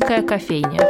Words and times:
Шумерийская 0.00 0.22
кофейня. 0.22 0.80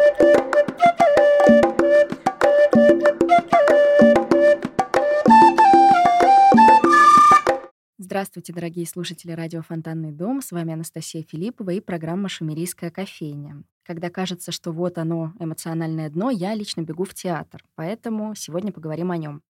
Здравствуйте, 7.98 8.52
дорогие 8.52 8.86
слушатели 8.86 9.32
радио 9.32 9.62
«Фонтанный 9.62 10.12
дом». 10.12 10.40
С 10.40 10.52
вами 10.52 10.74
Анастасия 10.74 11.24
Филиппова 11.28 11.70
и 11.70 11.80
программа 11.80 12.28
«Шумерийская 12.28 12.90
кофейня». 12.90 13.64
Когда 13.84 14.10
кажется, 14.10 14.52
что 14.52 14.72
вот 14.72 14.98
оно, 14.98 15.32
эмоциональное 15.40 16.08
дно, 16.10 16.30
я 16.30 16.54
лично 16.54 16.82
бегу 16.82 17.04
в 17.04 17.14
театр. 17.14 17.64
Поэтому 17.74 18.34
сегодня 18.34 18.72
поговорим 18.72 19.10
о 19.10 19.16
нем. 19.16 19.42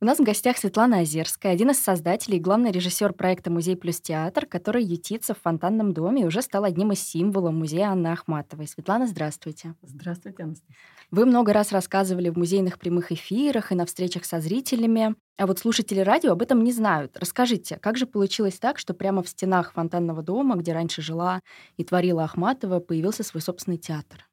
У 0.00 0.04
нас 0.04 0.18
в 0.18 0.22
гостях 0.22 0.58
Светлана 0.58 0.98
Озерская, 0.98 1.52
один 1.52 1.70
из 1.70 1.78
создателей 1.82 2.36
и 2.36 2.40
главный 2.40 2.70
режиссер 2.70 3.12
проекта 3.14 3.50
«Музей 3.50 3.76
плюс 3.76 4.00
театр», 4.00 4.44
который 4.46 4.84
ютится 4.84 5.34
в 5.34 5.40
фонтанном 5.40 5.92
доме 5.94 6.22
и 6.22 6.24
уже 6.26 6.42
стал 6.42 6.64
одним 6.64 6.92
из 6.92 7.00
символов 7.00 7.54
музея 7.54 7.88
Анны 7.88 8.08
Ахматовой. 8.08 8.66
Светлана, 8.66 9.06
здравствуйте. 9.06 9.74
Здравствуйте, 9.82 10.42
Анастасия. 10.42 10.76
Вы 11.10 11.26
много 11.26 11.52
раз 11.52 11.72
рассказывали 11.72 12.28
в 12.28 12.36
музейных 12.36 12.78
прямых 12.78 13.12
эфирах 13.12 13.72
и 13.72 13.74
на 13.74 13.86
встречах 13.86 14.24
со 14.24 14.40
зрителями, 14.40 15.14
а 15.38 15.46
вот 15.46 15.58
слушатели 15.58 16.00
радио 16.00 16.32
об 16.32 16.42
этом 16.42 16.64
не 16.64 16.72
знают. 16.72 17.16
Расскажите, 17.16 17.78
как 17.78 17.96
же 17.96 18.06
получилось 18.06 18.58
так, 18.58 18.78
что 18.78 18.94
прямо 18.94 19.22
в 19.22 19.28
стенах 19.28 19.72
фонтанного 19.72 20.22
дома, 20.22 20.56
где 20.56 20.72
раньше 20.72 21.02
жила 21.02 21.40
и 21.76 21.84
творила 21.84 22.24
Ахматова, 22.24 22.80
появился 22.80 23.22
свой 23.22 23.40
собственный 23.42 23.78
театр? 23.78 24.26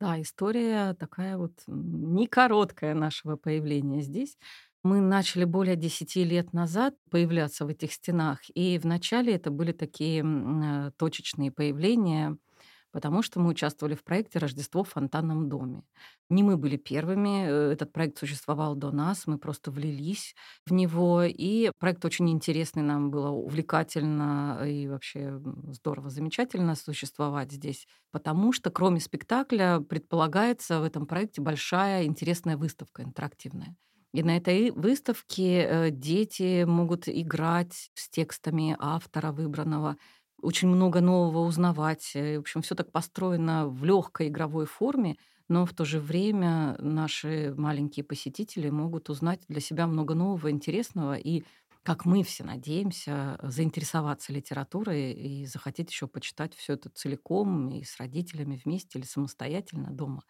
Да, 0.00 0.20
история 0.20 0.94
такая 0.94 1.36
вот 1.36 1.52
не 1.66 2.28
короткая 2.28 2.94
нашего 2.94 3.34
появления 3.36 4.00
здесь. 4.00 4.38
Мы 4.84 5.00
начали 5.00 5.44
более 5.44 5.76
10 5.76 6.24
лет 6.24 6.52
назад 6.52 6.94
появляться 7.10 7.64
в 7.66 7.68
этих 7.68 7.92
стенах, 7.92 8.40
и 8.54 8.78
вначале 8.78 9.34
это 9.34 9.50
были 9.50 9.72
такие 9.72 10.24
э, 10.24 10.92
точечные 10.96 11.50
появления, 11.50 12.38
потому 12.92 13.22
что 13.22 13.40
мы 13.40 13.50
участвовали 13.50 13.94
в 13.96 14.04
проекте 14.04 14.38
«Рождество 14.38 14.84
в 14.84 14.88
фонтанном 14.90 15.48
доме». 15.48 15.82
Не 16.30 16.44
мы 16.44 16.56
были 16.56 16.76
первыми, 16.76 17.46
э, 17.46 17.72
этот 17.72 17.92
проект 17.92 18.18
существовал 18.18 18.76
до 18.76 18.92
нас, 18.92 19.26
мы 19.26 19.38
просто 19.38 19.72
влились 19.72 20.34
в 20.64 20.72
него, 20.72 21.22
и 21.24 21.72
проект 21.80 22.04
очень 22.04 22.30
интересный, 22.30 22.82
нам 22.82 23.10
было 23.10 23.30
увлекательно 23.30 24.62
и 24.64 24.86
вообще 24.88 25.40
здорово, 25.72 26.08
замечательно 26.10 26.76
существовать 26.76 27.50
здесь, 27.52 27.88
потому 28.12 28.52
что 28.52 28.70
кроме 28.70 29.00
спектакля 29.00 29.80
предполагается 29.80 30.78
в 30.80 30.84
этом 30.84 31.06
проекте 31.06 31.42
большая 31.42 32.04
интересная 32.04 32.56
выставка 32.56 33.02
интерактивная. 33.02 33.76
И 34.14 34.22
на 34.22 34.36
этой 34.36 34.70
выставке 34.70 35.62
э, 35.64 35.90
дети 35.90 36.64
могут 36.64 37.08
играть 37.08 37.90
с 37.94 38.08
текстами 38.08 38.74
автора 38.78 39.32
выбранного, 39.32 39.96
очень 40.40 40.68
много 40.68 41.00
нового 41.00 41.40
узнавать. 41.46 42.12
Э, 42.14 42.36
в 42.38 42.40
общем, 42.40 42.62
все 42.62 42.74
так 42.74 42.90
построено 42.92 43.68
в 43.68 43.84
легкой 43.84 44.28
игровой 44.28 44.66
форме, 44.66 45.16
но 45.48 45.66
в 45.66 45.74
то 45.74 45.84
же 45.84 46.00
время 46.00 46.76
наши 46.78 47.54
маленькие 47.56 48.04
посетители 48.04 48.70
могут 48.70 49.10
узнать 49.10 49.42
для 49.48 49.60
себя 49.60 49.86
много 49.86 50.14
нового, 50.14 50.50
интересного 50.50 51.14
и 51.16 51.44
как 51.82 52.04
мы 52.04 52.22
все 52.22 52.44
надеемся, 52.44 53.38
заинтересоваться 53.42 54.32
литературой 54.32 55.12
и 55.12 55.46
захотеть 55.46 55.90
еще 55.90 56.06
почитать 56.06 56.54
все 56.54 56.74
это 56.74 56.90
целиком 56.90 57.70
и 57.70 57.82
с 57.82 57.96
родителями 57.98 58.60
вместе 58.62 58.98
или 58.98 59.06
самостоятельно 59.06 59.90
дома. 59.90 60.22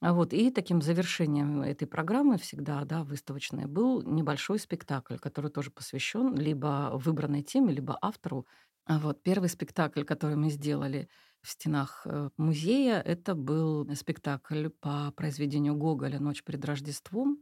А 0.00 0.14
вот, 0.14 0.32
и 0.32 0.50
таким 0.50 0.80
завершением 0.80 1.60
этой 1.60 1.86
программы 1.86 2.38
всегда, 2.38 2.84
да, 2.84 3.04
выставочной, 3.04 3.66
был 3.66 4.02
небольшой 4.02 4.58
спектакль, 4.58 5.18
который 5.18 5.50
тоже 5.50 5.70
посвящен 5.70 6.34
либо 6.36 6.92
выбранной 6.94 7.42
теме, 7.42 7.74
либо 7.74 7.98
автору. 8.00 8.46
А 8.86 8.98
вот 8.98 9.22
первый 9.22 9.50
спектакль, 9.50 10.04
который 10.04 10.36
мы 10.36 10.48
сделали 10.48 11.10
в 11.42 11.50
стенах 11.50 12.02
э, 12.06 12.30
музея, 12.38 13.00
это 13.00 13.34
был 13.34 13.94
спектакль 13.94 14.68
по 14.80 15.12
произведению 15.12 15.74
Гоголя 15.76 16.18
«Ночь 16.18 16.42
перед 16.42 16.64
Рождеством». 16.64 17.38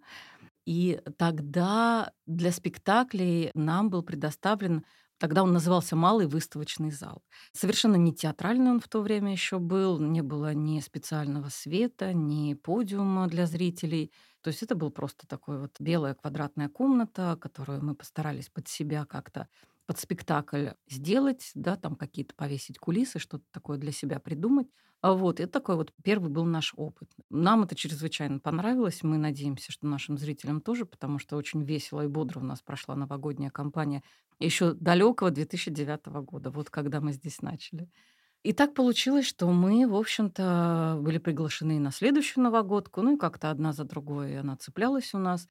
И 0.66 1.00
тогда 1.16 2.12
для 2.26 2.52
спектаклей 2.52 3.50
нам 3.54 3.90
был 3.90 4.02
предоставлен 4.02 4.84
Тогда 5.18 5.42
он 5.42 5.52
назывался 5.52 5.96
«Малый 5.96 6.26
выставочный 6.26 6.90
зал». 6.90 7.22
Совершенно 7.52 7.96
не 7.96 8.14
театральный 8.14 8.70
он 8.70 8.80
в 8.80 8.88
то 8.88 9.00
время 9.00 9.32
еще 9.32 9.58
был, 9.58 9.98
не 9.98 10.22
было 10.22 10.54
ни 10.54 10.80
специального 10.80 11.48
света, 11.48 12.12
ни 12.12 12.54
подиума 12.54 13.26
для 13.28 13.46
зрителей. 13.46 14.12
То 14.42 14.48
есть 14.48 14.62
это 14.62 14.76
был 14.76 14.90
просто 14.90 15.26
такой 15.26 15.58
вот 15.60 15.76
белая 15.80 16.14
квадратная 16.14 16.68
комната, 16.68 17.36
которую 17.40 17.84
мы 17.84 17.94
постарались 17.96 18.48
под 18.48 18.68
себя 18.68 19.04
как-то 19.06 19.48
под 19.88 19.98
спектакль 19.98 20.68
сделать, 20.86 21.50
да, 21.54 21.76
там 21.76 21.96
какие-то 21.96 22.34
повесить 22.36 22.78
кулисы, 22.78 23.18
что-то 23.18 23.44
такое 23.52 23.78
для 23.78 23.90
себя 23.90 24.20
придумать. 24.20 24.68
А 25.00 25.14
вот, 25.14 25.40
это 25.40 25.50
такой 25.50 25.76
вот 25.76 25.94
первый 26.04 26.28
был 26.28 26.44
наш 26.44 26.74
опыт. 26.76 27.08
Нам 27.30 27.62
это 27.62 27.74
чрезвычайно 27.74 28.38
понравилось. 28.38 29.02
Мы 29.02 29.16
надеемся, 29.16 29.72
что 29.72 29.86
нашим 29.86 30.18
зрителям 30.18 30.60
тоже, 30.60 30.84
потому 30.84 31.18
что 31.18 31.36
очень 31.36 31.64
весело 31.64 32.02
и 32.04 32.08
бодро 32.08 32.40
у 32.40 32.44
нас 32.44 32.60
прошла 32.60 32.96
новогодняя 32.96 33.50
кампания 33.50 34.02
еще 34.38 34.74
далекого 34.74 35.30
2009 35.30 36.06
года, 36.22 36.50
вот 36.50 36.68
когда 36.68 37.00
мы 37.00 37.12
здесь 37.12 37.40
начали. 37.40 37.88
И 38.44 38.52
так 38.52 38.74
получилось, 38.74 39.26
что 39.26 39.50
мы, 39.50 39.88
в 39.88 39.96
общем-то, 39.96 40.98
были 41.00 41.18
приглашены 41.18 41.80
на 41.80 41.90
следующую 41.90 42.44
новогодку, 42.44 43.02
ну 43.02 43.16
и 43.16 43.18
как-то 43.18 43.50
одна 43.50 43.72
за 43.72 43.84
другой 43.84 44.38
она 44.38 44.56
цеплялась 44.56 45.14
у 45.14 45.18
нас. 45.18 45.48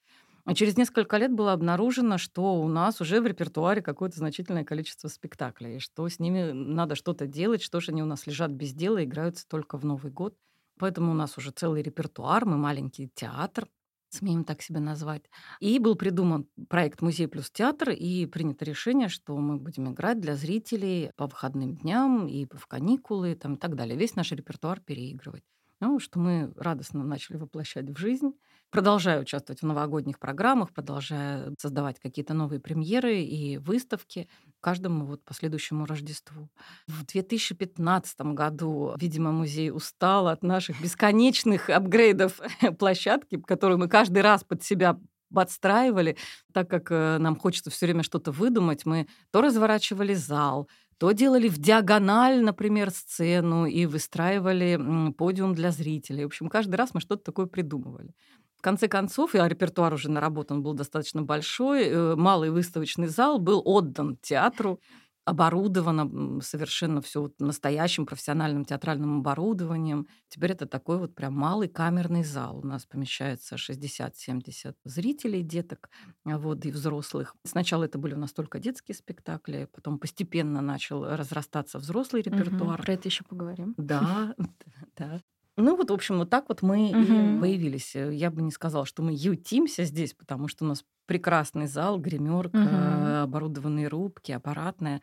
А 0.47 0.53
через 0.53 0.77
несколько 0.77 1.17
лет 1.17 1.33
было 1.33 1.51
обнаружено, 1.51 2.17
что 2.17 2.55
у 2.61 2.69
нас 2.69 3.01
уже 3.01 3.19
в 3.19 3.27
репертуаре 3.27 3.81
какое-то 3.81 4.15
значительное 4.15 4.63
количество 4.63 5.09
спектаклей, 5.09 5.75
и 5.75 5.79
что 5.79 6.07
с 6.07 6.19
ними 6.19 6.51
надо 6.53 6.95
что-то 6.95 7.27
делать, 7.27 7.61
что 7.61 7.81
же 7.81 7.91
они 7.91 8.01
у 8.01 8.05
нас 8.05 8.25
лежат 8.27 8.51
без 8.51 8.71
дела, 8.71 9.03
играются 9.03 9.45
только 9.45 9.77
в 9.77 9.83
Новый 9.83 10.09
год. 10.09 10.37
Поэтому 10.79 11.11
у 11.11 11.15
нас 11.15 11.37
уже 11.37 11.51
целый 11.51 11.81
репертуар, 11.81 12.45
мы 12.45 12.55
маленький 12.55 13.11
театр, 13.13 13.67
смеем 14.07 14.45
так 14.45 14.61
себя 14.61 14.79
назвать. 14.79 15.23
И 15.59 15.79
был 15.79 15.95
придуман 15.95 16.47
проект 16.69 17.01
«Музей 17.01 17.27
плюс 17.27 17.51
театр», 17.51 17.89
и 17.89 18.25
принято 18.25 18.63
решение, 18.63 19.09
что 19.09 19.35
мы 19.35 19.57
будем 19.57 19.91
играть 19.91 20.21
для 20.21 20.37
зрителей 20.37 21.11
по 21.17 21.27
выходным 21.27 21.75
дням 21.75 22.25
и 22.25 22.45
в 22.45 22.67
каникулы 22.67 23.35
там, 23.35 23.55
и 23.55 23.57
так 23.57 23.75
далее. 23.75 23.97
Весь 23.97 24.15
наш 24.15 24.31
репертуар 24.31 24.79
переигрывать. 24.79 25.43
Ну, 25.81 25.99
что 25.99 26.19
мы 26.19 26.53
радостно 26.55 27.03
начали 27.03 27.35
воплощать 27.35 27.89
в 27.89 27.97
жизнь. 27.97 28.31
Продолжаю 28.69 29.21
участвовать 29.21 29.61
в 29.61 29.65
новогодних 29.65 30.19
программах, 30.19 30.73
продолжаю 30.73 31.55
создавать 31.57 31.99
какие-то 31.99 32.33
новые 32.33 32.59
премьеры 32.59 33.21
и 33.21 33.57
выставки 33.57 34.27
каждому 34.59 35.05
вот 35.05 35.23
последующему 35.23 35.85
Рождеству. 35.85 36.49
В 36.85 37.05
2015 37.05 38.21
году, 38.33 38.93
видимо, 38.99 39.31
музей 39.31 39.71
устал 39.71 40.27
от 40.27 40.43
наших 40.43 40.81
бесконечных 40.81 41.69
апгрейдов 41.69 42.41
площадки, 42.77 43.39
которую 43.39 43.77
мы 43.77 43.87
каждый 43.87 44.21
раз 44.21 44.43
под 44.43 44.63
себя 44.63 44.99
подстраивали, 45.33 46.17
так 46.53 46.69
как 46.69 46.91
э, 46.91 47.17
нам 47.19 47.35
хочется 47.37 47.69
все 47.69 47.85
время 47.85 48.03
что-то 48.03 48.31
выдумать, 48.31 48.85
мы 48.85 49.07
то 49.31 49.41
разворачивали 49.41 50.13
зал, 50.13 50.69
то 50.97 51.11
делали 51.11 51.47
в 51.47 51.57
диагональ, 51.57 52.41
например, 52.41 52.91
сцену 52.91 53.65
и 53.65 53.85
выстраивали 53.85 55.11
подиум 55.17 55.53
для 55.53 55.71
зрителей. 55.71 56.23
В 56.23 56.27
общем, 56.27 56.49
каждый 56.49 56.75
раз 56.75 56.93
мы 56.93 57.01
что-то 57.01 57.23
такое 57.23 57.45
придумывали. 57.45 58.13
В 58.57 58.61
конце 58.61 58.87
концов, 58.87 59.35
а 59.35 59.47
репертуар 59.47 59.93
уже 59.93 60.09
наработан 60.09 60.63
был 60.63 60.73
достаточно 60.73 61.21
большой, 61.21 61.85
э, 61.85 62.15
малый 62.15 62.49
выставочный 62.49 63.07
зал 63.07 63.37
был 63.39 63.61
отдан 63.63 64.17
театру, 64.21 64.79
оборудовано 65.27 66.39
совершенно 66.41 67.01
все 67.01 67.21
вот 67.21 67.33
настоящим 67.39 68.05
профессиональным 68.05 68.63
театральным 68.63 69.19
оборудованием. 69.19 70.07
Теперь 70.29 70.53
это 70.53 70.65
такой 70.65 70.99
вот 70.99 71.15
прям 71.15 71.33
малый 71.33 71.67
камерный 71.67 72.23
зал. 72.23 72.59
У 72.59 72.65
нас 72.65 72.85
помещается 72.85 73.57
60-70 73.57 74.75
зрителей, 74.85 75.43
деток 75.43 75.89
а 76.25 76.37
вот, 76.37 76.65
и 76.65 76.71
взрослых. 76.71 77.35
Сначала 77.43 77.83
это 77.83 77.97
были 77.97 78.13
у 78.13 78.19
нас 78.19 78.31
только 78.31 78.59
детские 78.59 78.95
спектакли, 78.95 79.67
потом 79.73 79.99
постепенно 79.99 80.61
начал 80.61 81.03
разрастаться 81.05 81.77
взрослый 81.77 82.21
репертуар. 82.21 82.79
Угу, 82.79 82.83
про 82.85 82.93
это 82.93 83.09
еще 83.09 83.25
поговорим. 83.25 83.75
Да, 83.77 84.33
да. 84.97 85.21
Ну 85.57 85.75
вот, 85.75 85.89
в 85.89 85.93
общем, 85.93 86.19
вот 86.19 86.29
так 86.29 86.45
вот 86.49 86.61
мы 86.61 86.89
угу. 86.89 86.99
и 86.99 87.39
появились. 87.39 87.95
Э, 87.95 88.13
я 88.13 88.29
бы 88.29 88.41
не 88.41 88.51
сказала, 88.51 88.85
что 88.85 89.01
мы 89.01 89.11
ютимся 89.13 89.83
здесь, 89.83 90.13
потому 90.13 90.47
что 90.47 90.65
у 90.65 90.67
нас 90.67 90.83
прекрасный 91.07 91.67
зал, 91.67 91.97
гримерка, 91.99 92.57
угу. 92.57 93.23
оборудованные 93.23 93.87
рубки, 93.87 94.31
аппаратная. 94.31 95.01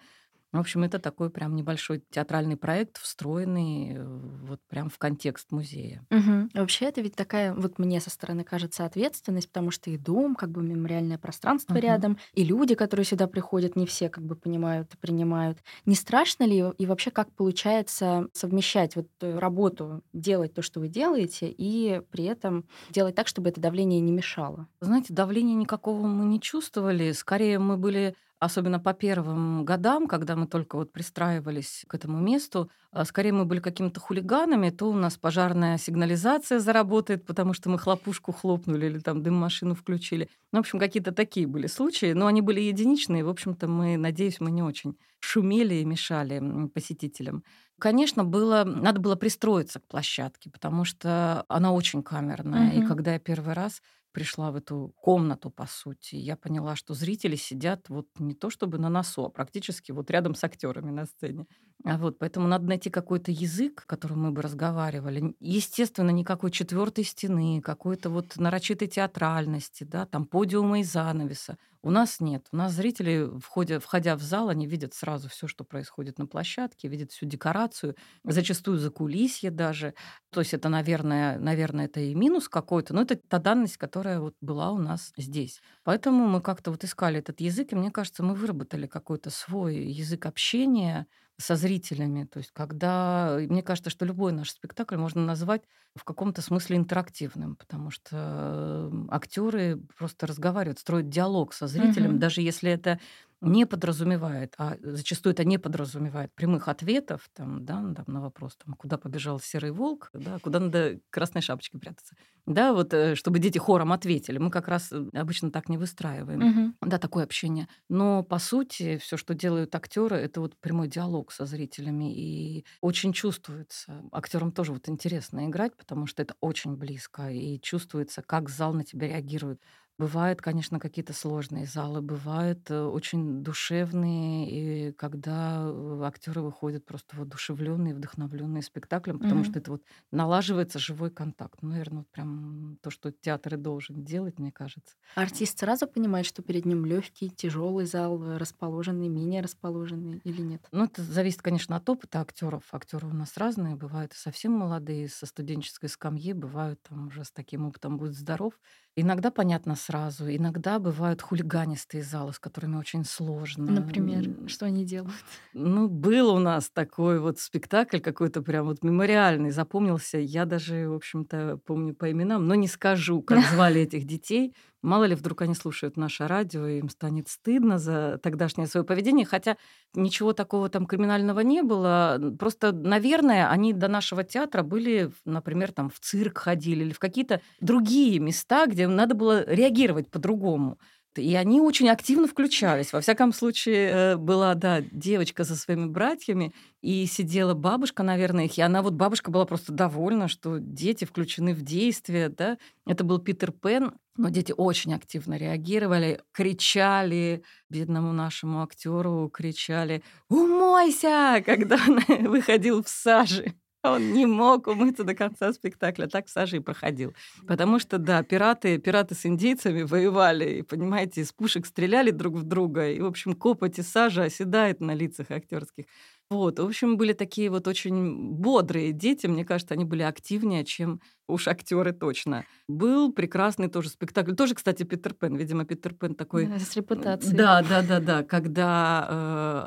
В 0.54 0.60
общем, 0.60 0.84
это 0.84 1.00
такой 1.00 1.30
прям 1.30 1.56
небольшой 1.56 2.04
театральный 2.10 2.56
проект, 2.56 2.98
встроенный 2.98 3.96
э, 3.96 4.04
вот 4.46 4.60
прям 4.68 4.88
в 4.88 4.98
контекст 4.98 5.50
музея. 5.50 6.06
Угу. 6.12 6.50
Вообще 6.54 6.84
это 6.84 7.00
ведь 7.00 7.16
такая, 7.16 7.52
вот 7.52 7.80
мне 7.80 8.00
со 8.00 8.08
стороны 8.08 8.44
кажется, 8.44 8.84
ответственность, 8.84 9.48
потому 9.48 9.72
что 9.72 9.90
и 9.90 9.98
дом, 9.98 10.36
как 10.36 10.52
бы 10.52 10.62
мемориальное 10.62 11.18
пространство 11.18 11.74
угу. 11.74 11.82
рядом, 11.82 12.18
и 12.34 12.44
люди, 12.44 12.76
которые 12.76 13.04
сюда 13.04 13.26
приходят, 13.26 13.74
не 13.74 13.84
все 13.84 14.08
как 14.08 14.24
бы 14.24 14.36
понимают 14.36 14.94
и 14.94 14.96
принимают. 14.96 15.58
Не 15.86 15.96
страшно 15.96 16.44
ли 16.44 16.62
и 16.78 16.86
вообще 16.86 17.10
как 17.10 17.32
получается 17.32 18.28
совмещать 18.32 18.94
вот 18.94 19.08
э, 19.22 19.36
работу, 19.36 20.02
делать 20.12 20.54
то, 20.54 20.62
что 20.62 20.78
вы 20.78 20.86
делаете, 20.86 21.48
и 21.50 22.00
при 22.12 22.26
этом 22.26 22.64
делать 22.90 23.16
так, 23.16 23.26
чтобы 23.26 23.48
это 23.48 23.60
давление 23.60 23.98
не 23.98 24.12
мешало? 24.12 24.68
Знаете, 24.80 25.12
давления 25.12 25.56
никакого 25.56 26.06
мы 26.06 26.26
не 26.26 26.40
чувствовали. 26.40 27.10
Скорее, 27.10 27.58
мы 27.58 27.76
были 27.76 28.14
особенно 28.38 28.78
по 28.78 28.92
первым 28.92 29.64
годам, 29.64 30.06
когда 30.06 30.36
мы 30.36 30.46
только 30.46 30.76
вот 30.76 30.92
пристраивались 30.92 31.84
к 31.88 31.94
этому 31.94 32.20
месту, 32.20 32.70
а, 32.90 33.04
скорее 33.04 33.32
мы 33.32 33.44
были 33.44 33.60
какими-то 33.60 34.00
хулиганами, 34.00 34.70
то 34.70 34.90
у 34.90 34.94
нас 34.94 35.16
пожарная 35.16 35.78
сигнализация 35.78 36.60
заработает, 36.60 37.24
потому 37.24 37.54
что 37.54 37.70
мы 37.70 37.78
хлопушку 37.78 38.32
хлопнули 38.32 38.86
или 38.86 38.98
там 38.98 39.22
дым-машину 39.22 39.74
включили. 39.74 40.28
Ну, 40.52 40.58
в 40.58 40.60
общем, 40.60 40.78
какие-то 40.78 41.12
такие 41.12 41.46
были 41.46 41.66
случаи, 41.66 42.12
но 42.12 42.26
они 42.26 42.40
были 42.40 42.60
единичные. 42.60 43.24
В 43.24 43.28
общем-то, 43.28 43.66
мы, 43.68 43.96
надеюсь, 43.96 44.40
мы 44.40 44.50
не 44.50 44.62
очень 44.62 44.96
шумели 45.20 45.76
и 45.76 45.84
мешали 45.84 46.68
посетителям. 46.74 47.42
Конечно, 47.78 48.24
было, 48.24 48.64
надо 48.64 49.00
было 49.00 49.16
пристроиться 49.16 49.80
к 49.80 49.88
площадке, 49.88 50.50
потому 50.50 50.84
что 50.84 51.44
она 51.48 51.72
очень 51.72 52.02
камерная. 52.02 52.70
Угу. 52.70 52.82
И 52.82 52.86
когда 52.86 53.14
я 53.14 53.18
первый 53.18 53.54
раз 53.54 53.82
пришла 54.14 54.52
в 54.52 54.56
эту 54.56 54.94
комнату, 54.96 55.50
по 55.50 55.66
сути, 55.66 56.14
я 56.14 56.36
поняла, 56.36 56.76
что 56.76 56.94
зрители 56.94 57.34
сидят 57.36 57.88
вот 57.88 58.06
не 58.20 58.34
то 58.34 58.48
чтобы 58.48 58.78
на 58.78 58.88
носу, 58.88 59.26
а 59.26 59.28
практически 59.30 59.92
вот 59.92 60.10
рядом 60.10 60.34
с 60.36 60.44
актерами 60.44 60.90
на 60.92 61.04
сцене. 61.06 61.46
А 61.84 61.98
вот, 61.98 62.18
поэтому 62.18 62.46
надо 62.48 62.64
найти 62.66 62.88
какой-то 62.88 63.32
язык, 63.32 63.84
которым 63.86 64.22
мы 64.22 64.30
бы 64.30 64.40
разговаривали. 64.40 65.34
Естественно, 65.40 66.10
никакой 66.10 66.50
четвертой 66.52 67.04
стены, 67.04 67.60
какой-то 67.60 68.08
вот 68.08 68.36
нарочитой 68.36 68.88
театральности, 68.88 69.84
да, 69.84 70.06
там 70.06 70.24
подиума 70.26 70.78
и 70.80 70.84
занавеса. 70.84 71.58
У 71.82 71.90
нас 71.90 72.20
нет. 72.20 72.46
У 72.52 72.56
нас 72.56 72.72
зрители, 72.72 73.28
входя, 73.40 73.78
входя 73.80 74.16
в 74.16 74.22
зал, 74.22 74.48
они 74.48 74.66
видят 74.66 74.94
сразу 74.94 75.28
все, 75.28 75.46
что 75.46 75.64
происходит 75.64 76.18
на 76.18 76.26
площадке, 76.26 76.88
видят 76.88 77.12
всю 77.12 77.26
декорацию, 77.26 77.96
зачастую 78.24 78.78
за 78.78 78.90
кулисье 78.90 79.50
даже. 79.50 79.92
То 80.34 80.40
есть 80.40 80.52
это, 80.52 80.68
наверное, 80.68 81.38
наверное, 81.38 81.84
это 81.84 82.00
и 82.00 82.12
минус 82.12 82.48
какой-то, 82.48 82.92
но 82.92 83.02
это 83.02 83.14
та 83.14 83.38
данность, 83.38 83.76
которая 83.76 84.18
вот 84.18 84.34
была 84.40 84.72
у 84.72 84.78
нас 84.78 85.12
здесь. 85.16 85.62
Поэтому 85.84 86.26
мы 86.26 86.40
как-то 86.40 86.72
вот 86.72 86.82
искали 86.82 87.20
этот 87.20 87.40
язык, 87.40 87.72
и 87.72 87.76
мне 87.76 87.92
кажется, 87.92 88.24
мы 88.24 88.34
выработали 88.34 88.88
какой-то 88.88 89.30
свой 89.30 89.76
язык 89.76 90.26
общения, 90.26 91.06
со 91.36 91.56
зрителями. 91.56 92.24
То 92.24 92.38
есть 92.38 92.50
когда... 92.52 93.36
Мне 93.48 93.62
кажется, 93.62 93.90
что 93.90 94.04
любой 94.04 94.32
наш 94.32 94.50
спектакль 94.50 94.96
можно 94.96 95.24
назвать 95.24 95.62
в 95.96 96.04
каком-то 96.04 96.42
смысле 96.42 96.76
интерактивным, 96.76 97.56
потому 97.56 97.90
что 97.90 98.92
актеры 99.10 99.80
просто 99.98 100.26
разговаривают, 100.26 100.78
строят 100.78 101.08
диалог 101.08 101.52
со 101.52 101.66
зрителем, 101.66 102.12
угу. 102.12 102.18
даже 102.18 102.40
если 102.40 102.70
это 102.70 103.00
не 103.44 103.66
подразумевает, 103.66 104.54
а 104.58 104.76
зачастую 104.80 105.32
это 105.32 105.44
не 105.44 105.58
подразумевает 105.58 106.34
прямых 106.34 106.68
ответов 106.68 107.28
там, 107.34 107.64
да, 107.64 107.74
там, 107.94 108.04
на 108.06 108.20
вопрос, 108.20 108.56
там, 108.56 108.74
куда 108.74 108.98
побежал 108.98 109.40
серый 109.40 109.70
волк, 109.70 110.10
да, 110.12 110.38
куда 110.40 110.60
надо 110.60 111.00
красной 111.10 111.42
шапочке 111.42 111.78
прятаться. 111.78 112.14
Да, 112.46 112.74
вот 112.74 112.92
э, 112.92 113.14
чтобы 113.14 113.38
дети 113.38 113.58
хором 113.58 113.92
ответили. 113.92 114.38
Мы 114.38 114.50
как 114.50 114.68
раз 114.68 114.92
э, 114.92 115.06
обычно 115.14 115.50
так 115.50 115.68
не 115.68 115.78
выстраиваем. 115.78 116.42
Угу. 116.42 116.88
Да, 116.90 116.98
такое 116.98 117.24
общение. 117.24 117.68
Но 117.88 118.22
по 118.22 118.38
сути, 118.38 118.98
все, 118.98 119.16
что 119.16 119.34
делают 119.34 119.74
актеры, 119.74 120.16
это 120.16 120.40
вот 120.40 120.56
прямой 120.58 120.88
диалог 120.88 121.32
со 121.32 121.46
зрителями. 121.46 122.14
И 122.14 122.66
очень 122.82 123.14
чувствуется. 123.14 124.02
Актерам 124.12 124.52
тоже 124.52 124.72
вот 124.72 124.88
интересно 124.90 125.46
играть, 125.46 125.74
потому 125.76 126.06
что 126.06 126.22
это 126.22 126.34
очень 126.40 126.76
близко. 126.76 127.30
И 127.30 127.58
чувствуется, 127.60 128.20
как 128.20 128.50
зал 128.50 128.74
на 128.74 128.84
тебя 128.84 129.08
реагирует. 129.08 129.62
Бывают, 129.96 130.42
конечно, 130.42 130.80
какие-то 130.80 131.12
сложные 131.12 131.66
залы, 131.66 132.02
бывают 132.02 132.68
э, 132.68 132.82
очень 132.82 133.44
душевные, 133.44 134.88
и 134.88 134.92
когда 134.92 135.62
э, 135.64 136.00
актеры 136.02 136.40
выходят 136.40 136.84
просто 136.84 137.16
воодушевленные, 137.16 137.94
вдохновленные 137.94 138.62
спектаклем, 138.62 139.20
потому 139.20 139.42
mm-hmm. 139.42 139.50
что 139.50 139.58
это 139.60 139.70
вот 139.70 139.82
налаживается 140.10 140.80
живой 140.80 141.12
контакт. 141.12 141.62
Ну, 141.62 141.68
наверное, 141.68 141.98
вот 141.98 142.08
прям 142.10 142.76
то, 142.82 142.90
что 142.90 143.12
театр 143.12 143.54
и 143.54 143.56
должен 143.56 144.04
делать, 144.04 144.40
мне 144.40 144.50
кажется. 144.50 144.96
Артист 145.14 145.60
сразу 145.60 145.86
понимает, 145.86 146.26
что 146.26 146.42
перед 146.42 146.64
ним 146.64 146.84
легкий, 146.84 147.30
тяжелый 147.30 147.86
зал, 147.86 148.20
э, 148.20 148.36
расположенный, 148.36 149.06
менее 149.08 149.42
расположенный 149.42 150.18
или 150.24 150.42
нет? 150.42 150.66
Ну, 150.72 150.86
это 150.86 151.04
зависит, 151.04 151.40
конечно, 151.40 151.76
от 151.76 151.88
опыта 151.88 152.20
актеров. 152.20 152.64
Актеры 152.72 153.06
у 153.06 153.14
нас 153.14 153.36
разные, 153.36 153.76
бывают 153.76 154.12
и 154.12 154.16
совсем 154.16 154.52
молодые, 154.54 155.08
со 155.08 155.26
студенческой 155.26 155.88
скамьи, 155.88 156.32
бывают 156.32 156.82
там 156.82 157.06
уже 157.06 157.22
с 157.22 157.30
таким 157.30 157.64
опытом 157.64 157.96
будет 157.96 158.14
здоров. 158.14 158.54
Иногда 158.96 159.30
понятно 159.30 159.74
сразу, 159.84 160.28
иногда 160.28 160.78
бывают 160.78 161.22
хулиганистые 161.22 162.02
залы, 162.02 162.32
с 162.32 162.38
которыми 162.38 162.76
очень 162.76 163.04
сложно. 163.04 163.70
Например, 163.70 164.48
что 164.48 164.66
они 164.66 164.84
делают? 164.84 165.14
Ну, 165.52 165.88
был 165.88 166.34
у 166.34 166.38
нас 166.38 166.70
такой 166.70 167.20
вот 167.20 167.38
спектакль 167.38 167.98
какой-то 167.98 168.42
прям 168.42 168.66
вот 168.66 168.82
мемориальный, 168.82 169.50
запомнился. 169.50 170.18
Я 170.18 170.44
даже, 170.44 170.88
в 170.88 170.94
общем-то, 170.94 171.58
помню 171.66 171.94
по 171.94 172.10
именам, 172.10 172.46
но 172.46 172.54
не 172.54 172.68
скажу, 172.68 173.22
как 173.22 173.38
звали 173.50 173.82
этих 173.82 174.04
детей. 174.04 174.54
Мало 174.84 175.04
ли, 175.04 175.14
вдруг 175.14 175.40
они 175.40 175.54
слушают 175.54 175.96
наше 175.96 176.26
радио, 176.28 176.66
и 176.66 176.78
им 176.78 176.90
станет 176.90 177.28
стыдно 177.28 177.78
за 177.78 178.18
тогдашнее 178.22 178.66
свое 178.66 178.84
поведение, 178.84 179.24
хотя 179.24 179.56
ничего 179.94 180.34
такого 180.34 180.68
там 180.68 180.84
криминального 180.84 181.40
не 181.40 181.62
было. 181.62 182.20
Просто, 182.38 182.70
наверное, 182.72 183.48
они 183.48 183.72
до 183.72 183.88
нашего 183.88 184.24
театра 184.24 184.62
были, 184.62 185.10
например, 185.24 185.72
там 185.72 185.88
в 185.88 186.00
цирк 186.00 186.36
ходили 186.36 186.84
или 186.84 186.92
в 186.92 186.98
какие-то 186.98 187.40
другие 187.60 188.18
места, 188.18 188.66
где 188.66 188.86
надо 188.86 189.14
было 189.14 189.42
реагировать 189.48 190.10
по-другому. 190.10 190.78
И 191.18 191.34
они 191.34 191.60
очень 191.60 191.88
активно 191.88 192.26
включались. 192.26 192.92
Во 192.92 193.00
всяком 193.00 193.32
случае, 193.32 193.90
э, 193.90 194.16
была, 194.16 194.54
да, 194.54 194.80
девочка 194.80 195.44
со 195.44 195.56
своими 195.56 195.86
братьями, 195.86 196.52
и 196.82 197.06
сидела 197.06 197.54
бабушка, 197.54 198.02
наверное, 198.02 198.46
их, 198.46 198.58
и 198.58 198.62
она 198.62 198.82
вот, 198.82 198.94
бабушка 198.94 199.30
была 199.30 199.44
просто 199.46 199.72
довольна, 199.72 200.28
что 200.28 200.58
дети 200.58 201.04
включены 201.04 201.54
в 201.54 201.62
действие, 201.62 202.28
да. 202.28 202.58
Это 202.86 203.04
был 203.04 203.18
Питер 203.18 203.52
Пен, 203.52 203.92
но 204.16 204.28
дети 204.28 204.54
очень 204.56 204.94
активно 204.94 205.36
реагировали, 205.36 206.20
кричали 206.32 207.42
бедному 207.68 208.12
нашему 208.12 208.62
актеру, 208.62 209.28
кричали 209.32 210.02
«Умойся!», 210.28 211.42
когда 211.44 211.78
он 211.88 212.28
выходил 212.28 212.82
в 212.82 212.88
саже. 212.88 213.54
Он 213.84 214.12
не 214.14 214.24
мог 214.26 214.66
умыться 214.66 215.04
до 215.04 215.14
конца 215.14 215.52
спектакля, 215.52 216.06
так 216.06 216.28
Саша 216.28 216.56
и 216.56 216.60
проходил. 216.60 217.14
Потому 217.46 217.78
что, 217.78 217.98
да, 217.98 218.22
пираты, 218.22 218.78
пираты 218.78 219.14
с 219.14 219.26
индейцами 219.26 219.82
воевали, 219.82 220.58
и, 220.58 220.62
понимаете, 220.62 221.20
из 221.20 221.32
пушек 221.32 221.66
стреляли 221.66 222.10
друг 222.10 222.34
в 222.36 222.44
друга, 222.44 222.88
и, 222.90 223.00
в 223.00 223.04
общем, 223.06 223.34
копоть 223.34 223.78
и 223.78 223.82
сажа 223.82 224.22
оседает 224.24 224.80
на 224.80 224.94
лицах 224.94 225.30
актерских. 225.30 225.84
Вот, 226.30 226.58
в 226.58 226.64
общем, 226.64 226.96
были 226.96 227.12
такие 227.12 227.50
вот 227.50 227.68
очень 227.68 228.32
бодрые 228.32 228.92
дети. 228.92 229.26
Мне 229.26 229.44
кажется, 229.44 229.74
они 229.74 229.84
были 229.84 230.02
активнее, 230.02 230.64
чем 230.64 231.00
уж 231.26 231.48
актеры 231.48 231.92
точно. 231.92 232.44
Был 232.68 233.12
прекрасный 233.12 233.68
тоже 233.68 233.88
спектакль. 233.88 234.34
Тоже, 234.34 234.54
кстати, 234.54 234.82
Питер 234.82 235.14
Пен. 235.14 235.36
Видимо, 235.36 235.64
Питер 235.64 235.94
Пен 235.94 236.14
такой... 236.14 236.46
Да, 236.46 236.58
с 236.58 236.76
репутацией. 236.76 237.36
Да, 237.36 237.62
да, 237.62 237.82
да, 237.82 238.00
да. 238.00 238.22
Когда 238.22 239.06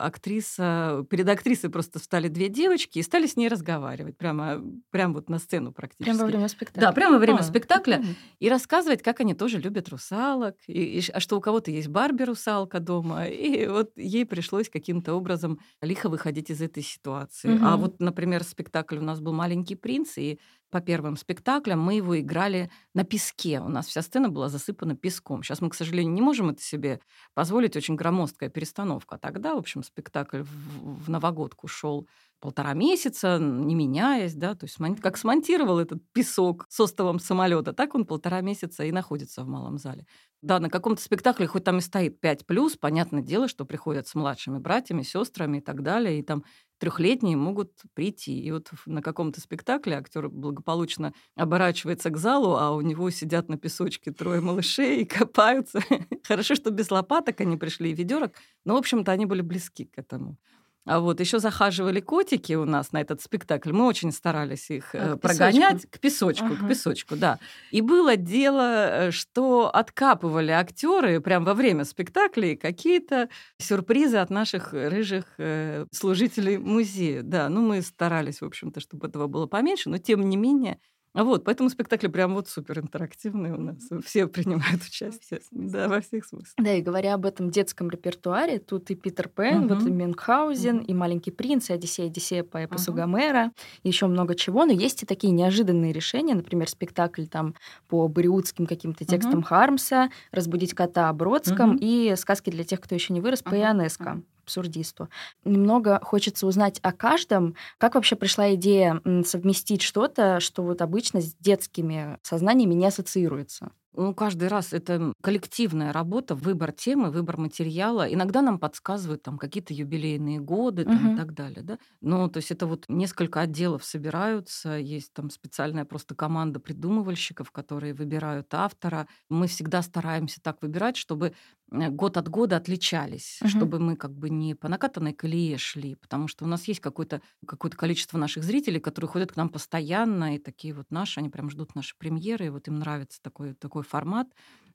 э, 0.02 0.06
актриса... 0.06 1.06
Перед 1.10 1.28
актрисой 1.30 1.70
просто 1.70 2.00
встали 2.00 2.28
две 2.28 2.50
девочки 2.50 3.00
и 3.00 3.04
стали 3.04 3.28
с 3.28 3.36
ней 3.36 3.48
разговаривать. 3.48 4.18
Прямо, 4.18 4.62
прямо 4.92 5.16
вот 5.16 5.30
на 5.30 5.40
сцену 5.40 5.72
практически. 5.72 6.06
Прямо 6.06 6.20
во 6.20 6.26
время 6.28 6.48
спектакля? 6.48 6.82
Да, 6.82 6.92
прямо 6.92 7.14
во 7.14 7.20
время 7.20 7.40
а, 7.40 7.44
спектакля. 7.44 8.00
Угу. 8.00 8.08
И 8.40 8.50
рассказывать, 8.50 9.02
как 9.02 9.20
они 9.20 9.34
тоже 9.34 9.60
любят 9.60 9.90
русалок. 9.90 10.56
И, 10.68 11.00
и, 11.00 11.12
а 11.12 11.20
что 11.20 11.38
у 11.38 11.42
кого-то 11.42 11.72
есть 11.72 11.88
Барби-русалка 11.88 12.80
дома. 12.80 13.28
И 13.28 13.68
вот 13.68 13.92
ей 13.96 14.26
пришлось 14.26 14.70
каким-то 14.70 15.14
образом 15.14 15.60
лихо 15.82 16.10
выходить 16.10 16.50
из 16.50 16.62
этой 16.62 16.84
ситуации. 16.84 17.56
Угу. 17.56 17.66
А 17.66 17.78
вот, 17.78 18.00
например, 18.00 18.44
спектакль 18.44 18.98
у 18.98 19.04
нас 19.04 19.20
был 19.20 19.34
«Маленький 19.34 19.76
принц», 19.76 20.18
и 20.18 20.40
по 20.70 20.82
первым 20.82 21.16
спектаклям 21.16 21.82
мы 21.82 21.96
его 21.96 22.20
играли 22.20 22.70
на 22.94 23.04
песке. 23.04 23.60
У 23.60 23.70
нас 23.70 23.88
вся 23.88 24.02
сцена 24.02 24.30
была 24.30 24.50
засыпана 24.50 24.96
песком. 24.96 25.44
Сейчас 25.44 25.62
мы, 25.62 25.70
к 25.70 25.76
сожалению, 25.76 26.14
не 26.14 26.22
можем 26.22 26.50
это 26.50 26.62
себе 26.62 27.00
позволить. 27.34 27.76
Очень 27.76 27.96
громоздкая 27.96 28.50
перестановка. 28.50 29.16
А 29.16 29.20
тогда, 29.20 29.56
в 29.56 29.60
общем, 29.60 29.84
спектакль 29.84 30.42
в, 30.42 31.06
в 31.06 31.10
новогодку 31.10 31.68
шел 31.68 32.08
полтора 32.40 32.74
месяца, 32.74 33.40
не 33.40 33.74
меняясь, 33.74 34.36
да, 34.36 34.54
то 34.54 34.66
есть 34.66 34.78
как 35.02 35.18
смонтировал 35.18 35.80
этот 35.80 36.02
песок 36.14 36.66
с 36.70 36.80
остовом 36.80 37.20
самолета, 37.20 37.74
так 37.74 37.96
он 37.96 38.06
полтора 38.06 38.42
месяца 38.42 38.84
и 38.84 38.92
находится 38.92 39.44
в 39.44 39.48
малом 39.48 39.78
зале. 39.78 40.06
Да, 40.44 40.60
на 40.60 40.70
каком-то 40.70 41.02
спектакле 41.02 41.48
хоть 41.48 41.64
там 41.64 41.80
и 41.80 41.82
стоит 41.82 42.20
5 42.20 42.46
плюс, 42.46 42.78
понятное 42.78 43.24
дело, 43.24 43.48
что 43.48 43.66
приходят 43.66 44.08
с 44.08 44.14
младшими 44.14 44.60
братьями, 44.60 45.02
сестрами 45.02 45.58
и 45.58 45.62
так 45.62 45.82
далее, 45.82 46.20
и 46.20 46.22
там 46.22 46.44
трехлетние 46.80 47.38
могут 47.38 47.72
прийти. 47.94 48.40
И 48.40 48.52
вот 48.52 48.72
на 48.86 49.02
каком-то 49.02 49.42
спектакле 49.42 49.98
актер 49.98 50.30
благополучно 50.30 51.14
оборачивается 51.36 52.10
к 52.10 52.18
залу, 52.18 52.56
а 52.58 52.72
у 52.72 52.82
него 52.82 53.10
сидят 53.10 53.50
на 53.50 53.58
песочке 53.58 54.12
трое 54.12 54.42
малышей 54.42 55.02
и 55.02 55.06
копаются. 55.06 55.82
Хорошо, 56.24 56.56
что 56.56 56.72
без 56.72 56.92
лопаток 56.92 57.42
они 57.42 57.58
пришли 57.58 57.92
и 57.92 57.94
ведерок, 57.94 58.34
но, 58.66 58.76
в 58.76 58.78
общем-то, 58.78 59.12
они 59.12 59.26
были 59.26 59.42
близки 59.42 59.86
к 59.86 59.98
этому. 59.98 60.38
А 60.88 61.00
вот 61.00 61.20
еще 61.20 61.40
захаживали 61.40 62.00
котики 62.00 62.54
у 62.54 62.66
нас 62.66 62.92
на 62.92 63.02
этот 63.02 63.22
спектакль. 63.22 63.72
Мы 63.72 63.86
очень 63.86 64.12
старались 64.12 64.70
их 64.70 64.94
а, 64.94 65.18
к 65.18 65.22
прогонять 65.22 65.82
песочку. 65.82 65.98
к 65.98 66.00
песочку, 66.00 66.46
ага. 66.46 66.56
к 66.56 66.68
песочку, 66.68 67.16
да. 67.16 67.40
И 67.72 67.82
было 67.82 68.16
дело, 68.16 69.08
э, 69.08 69.12
что 69.12 69.70
откапывали 69.74 70.52
актеры 70.52 71.20
прямо 71.20 71.46
во 71.48 71.54
время 71.54 71.84
спектаклей 71.84 72.56
какие-то 72.56 73.30
сюрпризы 73.58 74.18
от 74.18 74.30
наших 74.30 74.74
рыжих 74.74 75.26
э, 75.38 75.86
служителей 75.92 76.58
музея. 76.58 77.22
Да, 77.22 77.50
ну 77.50 77.62
мы 77.62 77.82
старались, 77.82 78.42
в 78.42 78.46
общем-то, 78.46 78.80
чтобы 78.80 79.08
этого 79.08 79.28
было 79.28 79.46
поменьше, 79.46 79.90
но 79.90 79.98
тем 79.98 80.28
не 80.30 80.38
менее 80.38 80.80
Вот, 81.24 81.44
поэтому 81.44 81.70
спектакль 81.70 82.08
прям 82.10 82.34
вот 82.34 82.48
супер 82.48 82.80
интерактивный 82.80 83.52
у 83.52 83.58
нас. 83.60 83.78
Все 84.06 84.28
принимают 84.28 84.84
участие. 84.84 85.42
Во 85.52 85.70
да, 85.70 85.88
во 85.88 86.02
всех 86.02 86.26
смыслах. 86.26 86.54
Да, 86.58 86.74
и 86.74 86.82
говоря 86.82 87.16
об 87.16 87.26
этом 87.26 87.50
детском 87.50 87.90
репертуаре, 87.90 88.60
тут 88.60 88.90
и 88.92 88.96
Питер 88.96 89.30
Пен, 89.30 89.66
угу. 89.66 89.76
вот 89.76 89.88
и 89.88 89.92
Мюнхгаузен, 89.92 90.78
угу. 90.78 90.86
и 90.86 90.94
Маленький 90.94 91.32
принц, 91.32 91.70
и 91.70 91.74
Одиссея, 91.74 92.08
Одиссея 92.08 92.44
по 92.44 92.58
эпосу 92.58 92.92
угу. 92.92 93.02
Гомера, 93.02 93.52
еще 93.84 94.08
много 94.08 94.36
чего. 94.36 94.66
Но 94.66 94.72
есть 94.72 95.04
и 95.04 95.06
такие 95.06 95.32
неожиданные 95.32 95.92
решения, 95.92 96.36
например, 96.36 96.70
спектакль 96.70 97.26
там 97.26 97.56
по 97.88 98.08
бориутским 98.08 98.66
каким-то 98.66 99.06
текстам 99.06 99.40
угу. 99.40 99.48
Хармса, 99.48 100.10
«Разбудить 100.32 100.74
кота» 100.74 101.12
Бродском 101.14 101.72
угу. 101.72 101.80
и 101.82 102.14
сказки 102.16 102.50
для 102.50 102.64
тех, 102.64 102.80
кто 102.82 102.96
еще 102.96 103.14
не 103.14 103.22
вырос, 103.22 103.42
по 103.42 103.50
угу. 103.50 103.58
Ионеско 103.58 104.22
абсурдисту. 104.48 105.10
Немного 105.44 106.00
хочется 106.02 106.48
узнать 106.48 106.80
о 106.82 106.94
каждом. 106.94 107.56
Как 107.78 107.96
вообще 107.96 108.16
пришла 108.16 108.56
идея 108.56 109.02
совместить 109.26 109.82
что-то, 109.82 110.40
что 110.40 110.64
вот 110.64 110.82
обычно 110.82 111.22
с 111.22 111.36
детскими 111.36 112.18
сознаниями 112.24 112.74
не 112.74 112.86
ассоциируется? 112.86 113.72
Ну, 113.98 114.14
каждый 114.14 114.48
раз 114.48 114.74
это 114.74 115.12
коллективная 115.24 115.92
работа, 115.92 116.36
выбор 116.36 116.72
темы, 116.72 117.10
выбор 117.10 117.38
материала. 117.38 118.04
Иногда 118.04 118.44
нам 118.44 118.60
подсказывают 118.60 119.24
там 119.24 119.40
какие-то 119.40 119.74
юбилейные 119.74 120.40
годы 120.40 120.86
там, 120.86 121.04
угу. 121.08 121.14
и 121.16 121.18
так 121.18 121.34
далее. 121.34 121.64
Да? 121.64 121.80
Ну, 122.02 122.30
то 122.30 122.38
есть 122.38 122.52
это 122.52 122.68
вот 122.68 122.86
несколько 122.90 123.42
отделов 123.42 123.84
собираются, 123.84 124.78
есть 124.78 125.14
там 125.14 125.32
специальная 125.32 125.84
просто 125.84 126.14
команда 126.14 126.60
придумывальщиков, 126.60 127.52
которые 127.52 127.96
выбирают 127.96 128.54
автора. 128.54 129.08
Мы 129.30 129.48
всегда 129.48 129.82
стараемся 129.82 130.42
так 130.44 130.62
выбирать, 130.62 130.96
чтобы 130.96 131.34
год 131.70 132.18
от 132.18 132.30
года 132.30 132.58
отличались, 132.58 133.40
угу. 133.42 133.50
чтобы 133.50 133.80
мы 133.80 133.96
как 133.96 134.14
бы 134.14 134.30
не 134.30 134.56
по 134.56 134.70
накатанной 134.70 135.14
колее 135.14 135.58
шли, 135.58 135.96
потому 135.96 136.28
что 136.28 136.46
у 136.46 136.48
нас 136.48 136.68
есть 136.68 136.80
какое-то 136.80 137.22
какое 137.46 137.72
количество 137.72 138.18
наших 138.18 138.44
зрителей, 138.44 138.80
которые 138.80 139.10
ходят 139.10 139.34
к 139.34 139.36
нам 139.36 139.50
постоянно, 139.50 140.36
и 140.36 140.40
такие 140.40 140.74
вот 140.74 140.92
наши, 140.92 141.20
они 141.20 141.30
прям 141.30 141.50
ждут 141.50 141.76
наши 141.76 141.96
премьеры, 141.98 142.46
и 142.46 142.50
вот 142.50 142.68
им 142.68 142.80
нравится 142.80 143.22
такой, 143.22 143.54
такой 143.54 143.84
формат. 143.84 144.28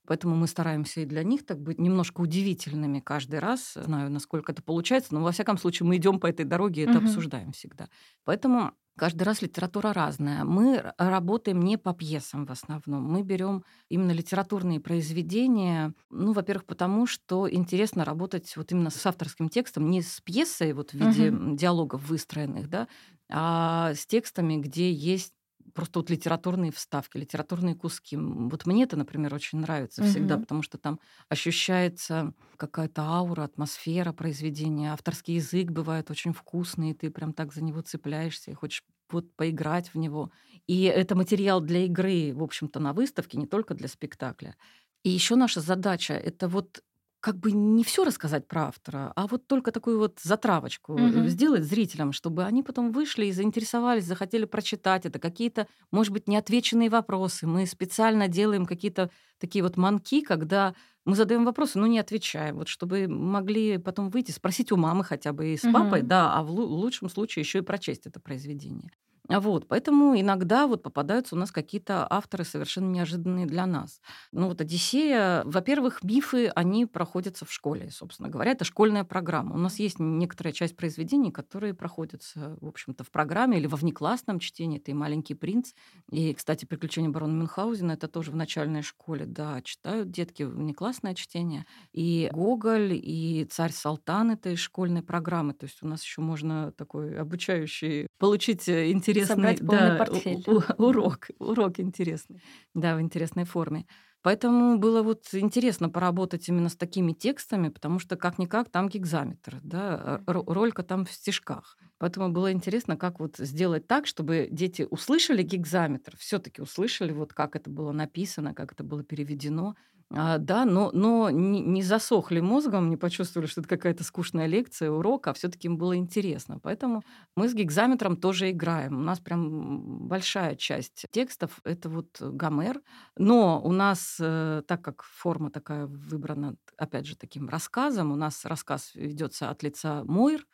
Поэтому 0.06 0.34
мы 0.34 0.46
стараемся 0.46 1.00
и 1.00 1.04
для 1.04 1.22
них 1.22 1.46
так 1.46 1.60
быть 1.60 1.78
немножко 1.78 2.20
удивительными 2.20 3.00
каждый 3.00 3.38
раз. 3.38 3.74
Знаю, 3.74 4.10
насколько 4.10 4.52
это 4.52 4.62
получается, 4.62 5.14
но 5.14 5.22
во 5.22 5.32
всяком 5.32 5.58
случае 5.58 5.86
мы 5.86 5.96
идем 5.96 6.18
по 6.18 6.26
этой 6.26 6.44
дороге 6.44 6.82
и 6.82 6.84
это 6.84 6.98
угу. 6.98 7.06
обсуждаем 7.06 7.52
всегда. 7.52 7.88
Поэтому 8.24 8.72
каждый 8.96 9.22
раз 9.22 9.42
литература 9.42 9.92
разная. 9.92 10.44
Мы 10.44 10.82
работаем 10.98 11.60
не 11.60 11.76
по 11.76 11.94
пьесам 11.94 12.46
в 12.46 12.50
основном. 12.50 13.04
Мы 13.04 13.22
берем 13.22 13.64
именно 13.88 14.10
литературные 14.10 14.80
произведения. 14.80 15.94
Ну, 16.10 16.32
во-первых, 16.32 16.64
потому 16.66 17.06
что 17.06 17.50
интересно 17.50 18.04
работать 18.04 18.52
вот 18.56 18.72
именно 18.72 18.90
с 18.90 19.06
авторским 19.06 19.48
текстом, 19.48 19.88
не 19.90 20.02
с 20.02 20.20
пьесой 20.20 20.72
вот 20.72 20.90
в 20.90 20.94
виде 20.94 21.30
угу. 21.30 21.56
диалогов 21.56 22.08
выстроенных, 22.08 22.68
да, 22.68 22.88
а 23.30 23.94
с 23.94 24.04
текстами, 24.06 24.56
где 24.56 24.92
есть 24.92 25.32
просто 25.72 26.00
вот 26.00 26.10
литературные 26.10 26.72
вставки, 26.72 27.16
литературные 27.16 27.74
куски. 27.74 28.16
Вот 28.16 28.66
мне 28.66 28.84
это, 28.84 28.96
например, 28.96 29.34
очень 29.34 29.58
нравится 29.58 30.02
всегда, 30.04 30.34
угу. 30.34 30.42
потому 30.42 30.62
что 30.62 30.78
там 30.78 31.00
ощущается 31.28 32.34
какая-то 32.56 33.02
аура, 33.02 33.44
атмосфера 33.44 34.12
произведения. 34.12 34.92
Авторский 34.92 35.36
язык 35.36 35.70
бывает 35.70 36.10
очень 36.10 36.32
вкусный, 36.32 36.90
и 36.90 36.94
ты 36.94 37.10
прям 37.10 37.32
так 37.32 37.52
за 37.52 37.62
него 37.62 37.80
цепляешься 37.82 38.50
и 38.50 38.54
хочешь 38.54 38.84
вот 39.10 39.34
поиграть 39.36 39.92
в 39.92 39.98
него. 39.98 40.30
И 40.66 40.84
это 40.84 41.14
материал 41.14 41.60
для 41.60 41.84
игры, 41.84 42.32
в 42.34 42.42
общем-то, 42.42 42.80
на 42.80 42.92
выставке, 42.92 43.38
не 43.38 43.46
только 43.46 43.74
для 43.74 43.88
спектакля. 43.88 44.56
И 45.02 45.10
еще 45.10 45.36
наша 45.36 45.60
задача 45.60 46.14
это 46.14 46.48
вот 46.48 46.82
как 47.22 47.38
бы 47.38 47.52
не 47.52 47.84
все 47.84 48.04
рассказать 48.04 48.48
про 48.48 48.64
автора, 48.64 49.12
а 49.14 49.28
вот 49.28 49.46
только 49.46 49.70
такую 49.70 49.98
вот 49.98 50.18
затравочку 50.20 50.94
угу. 50.94 51.28
сделать 51.28 51.62
зрителям, 51.62 52.12
чтобы 52.12 52.44
они 52.44 52.64
потом 52.64 52.90
вышли 52.90 53.26
и 53.26 53.32
заинтересовались, 53.32 54.04
захотели 54.04 54.44
прочитать 54.44 55.06
это, 55.06 55.20
какие-то, 55.20 55.68
может 55.92 56.12
быть, 56.12 56.26
неотвеченные 56.26 56.90
вопросы. 56.90 57.46
Мы 57.46 57.66
специально 57.66 58.26
делаем 58.26 58.66
какие-то 58.66 59.08
такие 59.38 59.62
вот 59.62 59.76
манки, 59.76 60.20
когда 60.20 60.74
мы 61.04 61.14
задаем 61.14 61.44
вопросы, 61.44 61.78
но 61.78 61.86
не 61.86 62.00
отвечаем, 62.00 62.56
вот 62.56 62.66
чтобы 62.66 63.06
могли 63.06 63.78
потом 63.78 64.10
выйти, 64.10 64.32
спросить 64.32 64.72
у 64.72 64.76
мамы 64.76 65.04
хотя 65.04 65.32
бы 65.32 65.54
и 65.54 65.56
с 65.56 65.62
угу. 65.62 65.74
папой, 65.74 66.02
да, 66.02 66.34
а 66.34 66.42
в 66.42 66.50
лучшем 66.50 67.08
случае 67.08 67.44
еще 67.44 67.58
и 67.58 67.62
прочесть 67.62 68.04
это 68.04 68.18
произведение. 68.18 68.90
А 69.32 69.40
вот, 69.40 69.66
поэтому 69.66 70.18
иногда 70.20 70.66
вот 70.66 70.82
попадаются 70.82 71.34
у 71.34 71.38
нас 71.38 71.50
какие-то 71.50 72.06
авторы 72.10 72.44
совершенно 72.44 72.90
неожиданные 72.90 73.46
для 73.46 73.64
нас. 73.66 74.00
Ну 74.30 74.48
вот 74.48 74.60
«Одиссея», 74.60 75.42
во-первых, 75.44 76.02
мифы, 76.02 76.48
они 76.48 76.84
проходятся 76.84 77.46
в 77.46 77.52
школе, 77.52 77.90
собственно 77.90 78.28
говоря. 78.28 78.50
Это 78.50 78.64
школьная 78.64 79.04
программа. 79.04 79.54
У 79.54 79.58
нас 79.58 79.78
есть 79.78 79.98
некоторая 79.98 80.52
часть 80.52 80.76
произведений, 80.76 81.30
которые 81.30 81.72
проходятся, 81.72 82.58
в 82.60 82.66
общем-то, 82.66 83.04
в 83.04 83.10
программе 83.10 83.58
или 83.58 83.66
во 83.66 83.76
внеклассном 83.76 84.38
чтении. 84.38 84.78
Это 84.78 84.90
и 84.90 84.94
«Маленький 84.94 85.34
принц», 85.34 85.72
и, 86.10 86.34
кстати, 86.34 86.64
«Приключения 86.64 87.08
барона 87.08 87.32
Мюнхгаузена»— 87.32 87.92
это 87.92 88.08
тоже 88.08 88.32
в 88.32 88.36
начальной 88.36 88.82
школе, 88.82 89.24
да, 89.24 89.62
читают 89.62 90.10
детки 90.10 90.42
внеклассное 90.42 91.14
чтение. 91.14 91.64
И 91.92 92.28
«Гоголь», 92.32 92.92
и 92.92 93.46
«Царь 93.50 93.72
Салтан»— 93.72 94.30
это 94.32 94.50
из 94.50 94.58
школьной 94.58 95.02
программы. 95.02 95.54
То 95.54 95.64
есть 95.64 95.82
у 95.82 95.86
нас 95.86 96.02
еще 96.02 96.20
можно 96.20 96.72
такой 96.72 97.18
обучающий 97.18 98.08
получить 98.18 98.68
интерес 98.68 99.21
интересный 99.22 99.34
Собрать 99.36 99.58
полный 99.66 99.90
да, 99.90 99.96
портфель. 99.96 100.44
У, 100.46 100.60
урок, 100.82 101.28
урок 101.38 101.80
интересный, 101.80 102.42
да, 102.74 102.96
в 102.96 103.00
интересной 103.00 103.44
форме. 103.44 103.86
Поэтому 104.22 104.78
было 104.78 105.02
вот 105.02 105.24
интересно 105.32 105.88
поработать 105.88 106.48
именно 106.48 106.68
с 106.68 106.76
такими 106.76 107.12
текстами, 107.12 107.70
потому 107.70 107.98
что 107.98 108.16
как-никак 108.16 108.70
там 108.70 108.88
гигзаметр, 108.88 109.58
да, 109.62 110.22
ролька 110.26 110.84
там 110.84 111.04
в 111.04 111.12
стежках. 111.12 111.76
Поэтому 111.98 112.30
было 112.30 112.52
интересно, 112.52 112.96
как 112.96 113.18
вот 113.18 113.36
сделать 113.38 113.86
так, 113.88 114.06
чтобы 114.06 114.48
дети 114.50 114.86
услышали 114.88 115.42
гигзаметр, 115.42 116.16
все 116.16 116.38
таки 116.38 116.62
услышали, 116.62 117.12
вот 117.12 117.32
как 117.32 117.56
это 117.56 117.68
было 117.70 117.92
написано, 117.92 118.54
как 118.54 118.72
это 118.72 118.84
было 118.84 119.02
переведено, 119.02 119.74
а, 120.14 120.38
да, 120.38 120.64
но, 120.64 120.90
но 120.92 121.30
не, 121.30 121.60
не 121.60 121.82
засохли 121.82 122.40
мозгом, 122.40 122.90
не 122.90 122.96
почувствовали, 122.96 123.46
что 123.46 123.60
это 123.62 123.68
какая-то 123.68 124.04
скучная 124.04 124.46
лекция, 124.46 124.90
урок, 124.90 125.28
а 125.28 125.32
все-таки 125.32 125.68
им 125.68 125.78
было 125.78 125.96
интересно. 125.96 126.58
Поэтому 126.62 127.02
мы 127.34 127.48
с 127.48 127.54
гигзаметром 127.54 128.16
тоже 128.16 128.50
играем. 128.50 128.98
У 128.98 129.02
нас 129.02 129.20
прям 129.20 130.06
большая 130.08 130.54
часть 130.56 131.06
текстов— 131.10 131.60
это 131.64 131.88
вот 131.88 132.20
Гомер. 132.20 132.82
Но 133.16 133.62
у 133.62 133.72
нас, 133.72 134.18
э, 134.20 134.62
так 134.66 134.82
как 134.82 135.02
форма 135.02 135.50
такая 135.50 135.86
выбрана, 135.86 136.56
опять 136.76 137.06
же, 137.06 137.16
таким 137.16 137.48
рассказом, 137.48 138.12
у 138.12 138.16
нас 138.16 138.44
рассказ 138.44 138.94
ведется 138.94 139.48
от 139.48 139.62
лица 139.62 140.04
Мойр, 140.04 140.46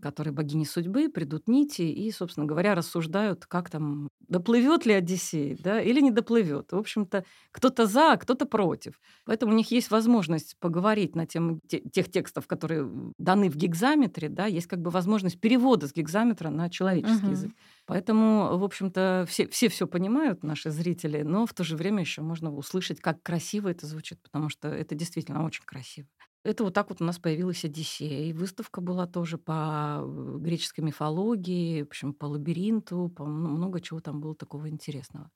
которые 0.00 0.32
богини 0.32 0.64
судьбы, 0.64 1.08
придут 1.08 1.48
нити 1.48 1.82
и, 1.82 2.10
собственно 2.10 2.46
говоря, 2.46 2.74
рассуждают, 2.74 3.46
как 3.46 3.70
там, 3.70 4.08
доплывет 4.28 4.86
ли 4.86 4.94
Одиссей, 4.94 5.56
да, 5.58 5.80
или 5.80 6.00
не 6.00 6.10
доплывет. 6.10 6.72
В 6.72 6.76
общем-то, 6.76 7.24
кто-то 7.52 7.86
за, 7.86 8.12
а 8.12 8.16
кто-то 8.16 8.46
против. 8.46 9.00
Поэтому 9.24 9.52
у 9.52 9.56
них 9.56 9.70
есть 9.70 9.90
возможность 9.90 10.56
поговорить 10.58 11.14
на 11.14 11.26
тему 11.26 11.60
тех 11.68 12.10
текстов, 12.10 12.46
которые 12.46 12.90
даны 13.18 13.50
в 13.50 13.56
гигзаметре, 13.56 14.28
да, 14.28 14.46
есть 14.46 14.66
как 14.66 14.80
бы 14.80 14.90
возможность 14.90 15.40
перевода 15.40 15.86
с 15.86 15.92
гигзаметра 15.92 16.50
на 16.50 16.68
человеческий 16.70 17.26
угу. 17.26 17.32
язык. 17.32 17.52
Поэтому, 17.86 18.58
в 18.58 18.64
общем-то, 18.64 19.26
все, 19.28 19.46
все 19.48 19.68
все 19.68 19.86
понимают, 19.86 20.42
наши 20.42 20.70
зрители, 20.70 21.22
но 21.22 21.46
в 21.46 21.54
то 21.54 21.64
же 21.64 21.76
время 21.76 22.00
еще 22.00 22.22
можно 22.22 22.54
услышать, 22.54 23.00
как 23.00 23.22
красиво 23.22 23.68
это 23.68 23.86
звучит, 23.86 24.20
потому 24.22 24.48
что 24.48 24.68
это 24.68 24.94
действительно 24.94 25.44
очень 25.44 25.64
красиво. 25.64 26.08
Это 26.46 26.62
вот 26.62 26.74
так 26.74 26.90
вот 26.90 27.00
у 27.00 27.04
нас 27.04 27.18
появилась 27.18 27.64
Одиссея. 27.64 28.30
И 28.30 28.32
выставка 28.32 28.80
была 28.80 29.06
тоже 29.06 29.36
по 29.36 29.98
э, 30.00 30.36
греческой 30.38 30.84
мифологии, 30.84 31.82
в 31.82 31.86
общем, 31.86 32.14
по 32.14 32.26
лабиринту, 32.26 33.12
по 33.16 33.24
много 33.24 33.80
чего 33.80 34.00
там 34.00 34.20
было 34.20 34.36
такого 34.36 34.68
интересного. 34.68 35.30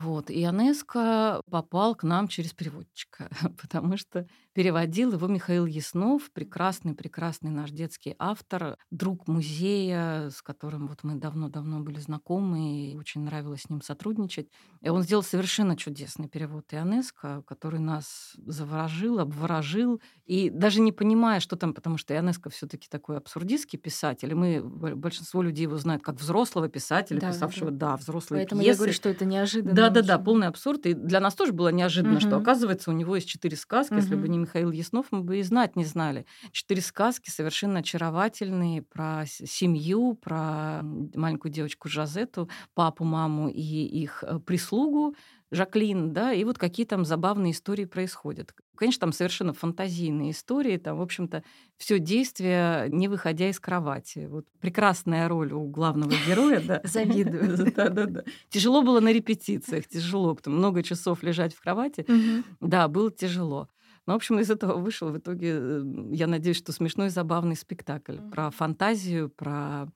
Вот. 0.00 0.28
И 0.28 0.42
Анеска 0.44 1.40
попал 1.50 1.94
к 1.94 2.02
нам 2.02 2.26
через 2.26 2.52
переводчика, 2.52 3.30
потому 3.62 3.96
что 3.96 4.26
переводил 4.56 5.12
его 5.12 5.26
Михаил 5.26 5.66
Яснов, 5.66 6.30
прекрасный-прекрасный 6.32 7.50
наш 7.50 7.70
детский 7.72 8.16
автор, 8.18 8.78
друг 8.90 9.28
музея, 9.28 10.30
с 10.30 10.40
которым 10.40 10.88
вот 10.88 11.00
мы 11.02 11.16
давно-давно 11.16 11.80
были 11.80 12.00
знакомы, 12.00 12.92
и 12.92 12.96
очень 12.96 13.20
нравилось 13.20 13.64
с 13.64 13.68
ним 13.68 13.82
сотрудничать. 13.82 14.48
И 14.80 14.88
он 14.88 15.02
сделал 15.02 15.22
совершенно 15.22 15.76
чудесный 15.76 16.26
перевод 16.26 16.72
Ионеско, 16.72 17.42
который 17.46 17.80
нас 17.80 18.32
заворожил, 18.46 19.18
обворожил, 19.18 20.00
и 20.24 20.48
даже 20.48 20.80
не 20.80 20.90
понимая, 20.90 21.40
что 21.40 21.56
там, 21.56 21.74
потому 21.74 21.98
что 21.98 22.14
Ионеско 22.14 22.48
все 22.48 22.66
таки 22.66 22.88
такой 22.88 23.18
абсурдистский 23.18 23.78
писатель, 23.78 24.30
и 24.30 24.34
мы, 24.34 24.62
большинство 24.62 25.42
людей 25.42 25.64
его 25.64 25.76
знают 25.76 26.02
как 26.02 26.14
взрослого 26.14 26.70
писателя, 26.70 27.20
да, 27.20 27.28
писавшего, 27.32 27.70
да, 27.70 27.90
да 27.90 27.96
взрослые 27.96 28.40
Поэтому 28.40 28.62
пьесы. 28.62 28.72
я 28.72 28.76
говорю, 28.76 28.92
что 28.94 29.10
это 29.10 29.26
неожиданно 29.26 29.74
да-да-да, 29.74 30.18
полный 30.18 30.46
абсурд. 30.46 30.86
И 30.86 30.94
для 30.94 31.20
нас 31.20 31.34
тоже 31.34 31.52
было 31.52 31.68
неожиданно, 31.68 32.14
угу. 32.14 32.20
что, 32.20 32.38
оказывается, 32.38 32.90
у 32.90 32.94
него 32.94 33.16
есть 33.16 33.28
четыре 33.28 33.58
сказки. 33.58 33.92
Угу. 33.92 34.00
Если 34.00 34.14
бы 34.14 34.26
не 34.28 34.45
Михаил 34.46 34.70
Яснов, 34.70 35.06
мы 35.10 35.22
бы 35.22 35.38
и 35.38 35.42
знать 35.42 35.74
не 35.74 35.84
знали. 35.84 36.24
Четыре 36.52 36.80
сказки 36.80 37.30
совершенно 37.30 37.80
очаровательные 37.80 38.80
про 38.80 39.24
семью, 39.26 40.14
про 40.14 40.82
маленькую 40.82 41.52
девочку 41.52 41.88
Жазету, 41.88 42.48
папу, 42.74 43.02
маму 43.04 43.48
и 43.48 43.60
их 43.60 44.22
э, 44.22 44.38
прислугу. 44.38 45.16
Жаклин, 45.52 46.12
да, 46.12 46.32
и 46.32 46.42
вот 46.42 46.58
какие 46.58 46.86
там 46.86 47.04
забавные 47.04 47.52
истории 47.52 47.84
происходят. 47.84 48.52
Конечно, 48.76 49.00
там 49.00 49.12
совершенно 49.12 49.52
фантазийные 49.52 50.32
истории, 50.32 50.76
там, 50.76 50.98
в 50.98 51.02
общем-то, 51.02 51.44
все 51.76 52.00
действие, 52.00 52.88
не 52.90 53.06
выходя 53.06 53.48
из 53.48 53.60
кровати. 53.60 54.26
Вот 54.28 54.44
прекрасная 54.60 55.28
роль 55.28 55.52
у 55.52 55.68
главного 55.68 56.12
героя, 56.26 56.60
да. 56.60 56.80
Завидую. 56.82 57.72
Да, 57.76 57.88
да, 57.88 58.06
да. 58.06 58.24
Тяжело 58.48 58.82
было 58.82 58.98
на 58.98 59.12
репетициях, 59.12 59.86
тяжело, 59.86 60.34
потому 60.34 60.56
много 60.56 60.82
часов 60.82 61.22
лежать 61.22 61.54
в 61.54 61.60
кровати. 61.60 62.04
Да, 62.60 62.88
было 62.88 63.12
тяжело. 63.12 63.68
Ну, 64.06 64.12
в 64.12 64.16
общем, 64.16 64.38
из 64.38 64.50
этого 64.50 64.78
вышел 64.78 65.10
в 65.10 65.18
итоге, 65.18 65.56
э, 65.58 65.82
я 66.12 66.26
надеюсь, 66.26 66.56
что 66.56 66.72
смешной 66.72 67.08
и 67.08 67.10
забавный 67.10 67.56
спектакль 67.56 68.18
про 68.30 68.50
фантазию, 68.50 69.28
про 69.30 69.88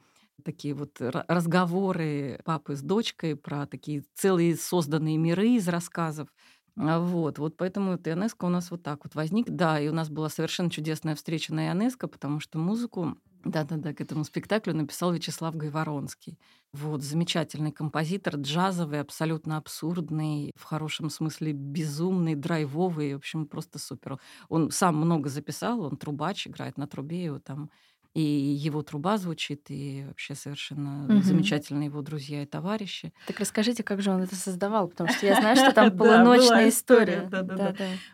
такие 0.44 0.74
вот 0.74 0.96
разговоры 1.00 2.40
папы 2.44 2.74
с 2.74 2.82
дочкой, 2.82 3.36
про 3.36 3.66
такие 3.66 4.04
целые 4.14 4.56
созданные 4.56 5.16
миры 5.18 5.50
из 5.50 5.68
рассказов. 5.68 6.28
А, 6.76 6.98
вот, 7.00 7.38
вот 7.38 7.56
поэтому 7.56 7.92
вот 7.92 8.06
Ионеско 8.06 8.44
у 8.44 8.48
нас 8.48 8.70
вот 8.70 8.82
так 8.82 9.04
вот 9.04 9.14
возник. 9.14 9.46
Да, 9.48 9.80
и 9.80 9.88
у 9.88 9.92
нас 9.92 10.08
была 10.08 10.28
совершенно 10.28 10.70
чудесная 10.70 11.14
встреча 11.14 11.54
на 11.54 11.68
Ионеско, 11.68 12.08
потому 12.08 12.40
что 12.40 12.58
музыку 12.58 13.16
да-да-да, 13.44 13.94
к 13.94 14.00
этому 14.02 14.24
спектаклю 14.24 14.74
написал 14.74 15.12
Вячеслав 15.12 15.56
Гайворонский. 15.56 16.38
Вот, 16.74 17.02
замечательный 17.02 17.72
композитор, 17.72 18.36
джазовый, 18.36 19.00
абсолютно 19.00 19.56
абсурдный, 19.56 20.52
в 20.56 20.64
хорошем 20.64 21.08
смысле 21.08 21.52
безумный, 21.52 22.34
драйвовый, 22.34 23.14
в 23.14 23.16
общем, 23.16 23.46
просто 23.46 23.78
супер. 23.78 24.18
Он 24.50 24.70
сам 24.70 24.96
много 24.96 25.30
записал, 25.30 25.80
он 25.82 25.96
трубач, 25.96 26.46
играет 26.46 26.76
на 26.76 26.86
трубе, 26.86 27.24
его 27.24 27.38
там 27.38 27.70
и 28.14 28.20
его 28.20 28.82
труба 28.82 29.18
звучит, 29.18 29.66
и 29.68 30.04
вообще 30.06 30.34
совершенно 30.34 31.04
угу. 31.04 31.22
замечательные 31.22 31.86
его 31.86 32.02
друзья 32.02 32.42
и 32.42 32.46
товарищи. 32.46 33.12
Так 33.26 33.38
расскажите, 33.38 33.82
как 33.82 34.02
же 34.02 34.10
он 34.10 34.22
это 34.22 34.34
создавал, 34.34 34.88
потому 34.88 35.10
что 35.10 35.26
я 35.26 35.36
знаю, 35.40 35.56
что 35.56 35.72
там 35.72 35.96
полуночная 35.96 36.68
история. 36.68 37.30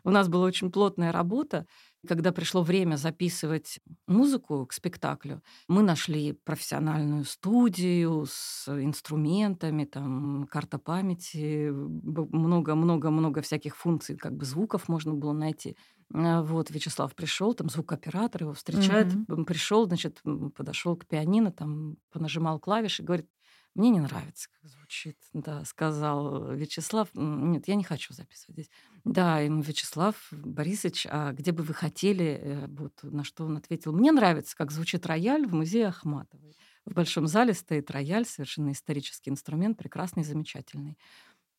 У 0.05 0.11
нас 0.11 0.29
была 0.29 0.45
очень 0.47 0.71
плотная 0.71 1.13
работа. 1.13 1.67
Когда 2.07 2.33
пришло 2.33 2.63
время 2.63 2.97
записывать 2.97 3.81
музыку 4.07 4.67
к 4.67 4.73
спектаклю, 4.73 5.43
мы 5.69 5.83
нашли 5.83 6.33
профессиональную 6.33 7.25
студию 7.25 8.27
с 8.29 8.69
инструментами, 8.69 9.85
там 9.85 10.47
карта 10.51 10.79
памяти, 10.79 11.71
много-много-много 11.71 13.43
всяких 13.43 13.77
функций, 13.77 14.17
как 14.17 14.35
бы 14.35 14.45
звуков 14.45 14.89
можно 14.89 15.15
было 15.15 15.33
найти. 15.33 15.77
А, 16.15 16.43
вот 16.43 16.71
Вячеслав 16.71 17.15
пришел, 17.15 17.55
там 17.55 17.69
звукооператор 17.69 18.43
его 18.43 18.53
встречает, 18.53 19.09
mm-hmm. 19.09 19.45
пришел, 19.45 19.87
значит, 19.87 20.23
подошел 20.57 20.97
к 20.97 21.07
пианино, 21.07 21.51
там 21.51 21.97
понажимал 22.13 22.61
клавиши, 22.61 23.03
говорит, 23.03 23.27
мне 23.77 23.91
не 23.91 24.01
нравится, 24.01 24.49
как 24.51 24.71
звучит, 24.71 25.19
да, 25.35 25.65
сказал 25.65 26.53
Вячеслав. 26.53 27.09
Нет, 27.15 27.69
я 27.69 27.75
не 27.75 27.85
хочу 27.85 28.15
записывать 28.15 28.55
здесь. 28.55 28.71
Да, 29.05 29.41
ему 29.41 29.61
Вячеслав 29.61 30.17
Борисович, 30.31 31.07
а 31.11 31.33
где 31.33 31.53
бы 31.53 31.63
вы 31.63 31.75
хотели, 31.75 32.41
э, 32.43 32.67
вот 32.69 33.03
на 33.03 33.23
что 33.23 33.45
он 33.45 33.59
ответил, 33.59 33.93
мне 33.93 34.13
нравится, 34.13 34.57
как 34.57 34.73
звучит 34.73 35.05
рояль 35.07 35.47
в 35.47 35.55
музее 35.55 35.89
Ахматовой. 35.89 36.57
В 36.87 36.95
большом 36.95 37.27
зале 37.27 37.53
стоит 37.53 37.91
рояль, 37.91 38.25
совершенно 38.25 38.73
исторический 38.73 39.31
инструмент, 39.31 39.77
прекрасный, 39.77 40.25
замечательный. 40.25 40.97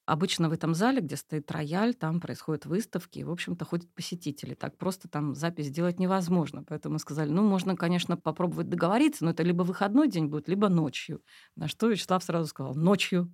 Обычно 0.07 0.47
в 0.47 0.53
этом 0.53 0.73
зале, 0.73 1.01
где 1.01 1.17
стоит 1.17 1.51
рояль, 1.51 1.93
там 1.93 2.21
происходят 2.21 2.65
выставки, 2.65 3.19
и, 3.19 3.25
в 3.25 3.29
общем-то, 3.29 3.65
ходят 3.65 3.93
посетители. 3.93 4.53
Так 4.53 4.77
просто 4.77 5.09
там 5.09 5.35
запись 5.35 5.65
сделать 5.65 5.99
невозможно. 5.99 6.63
Поэтому 6.63 6.93
мы 6.93 6.99
сказали, 6.99 7.29
ну, 7.29 7.43
можно, 7.43 7.75
конечно, 7.75 8.15
попробовать 8.15 8.69
договориться, 8.69 9.25
но 9.25 9.31
это 9.31 9.43
либо 9.43 9.63
выходной 9.63 10.07
день 10.07 10.27
будет, 10.27 10.47
либо 10.47 10.69
ночью. 10.69 11.21
На 11.57 11.67
что 11.67 11.89
Вячеслав 11.89 12.23
сразу 12.23 12.47
сказал, 12.47 12.73
ночью. 12.73 13.29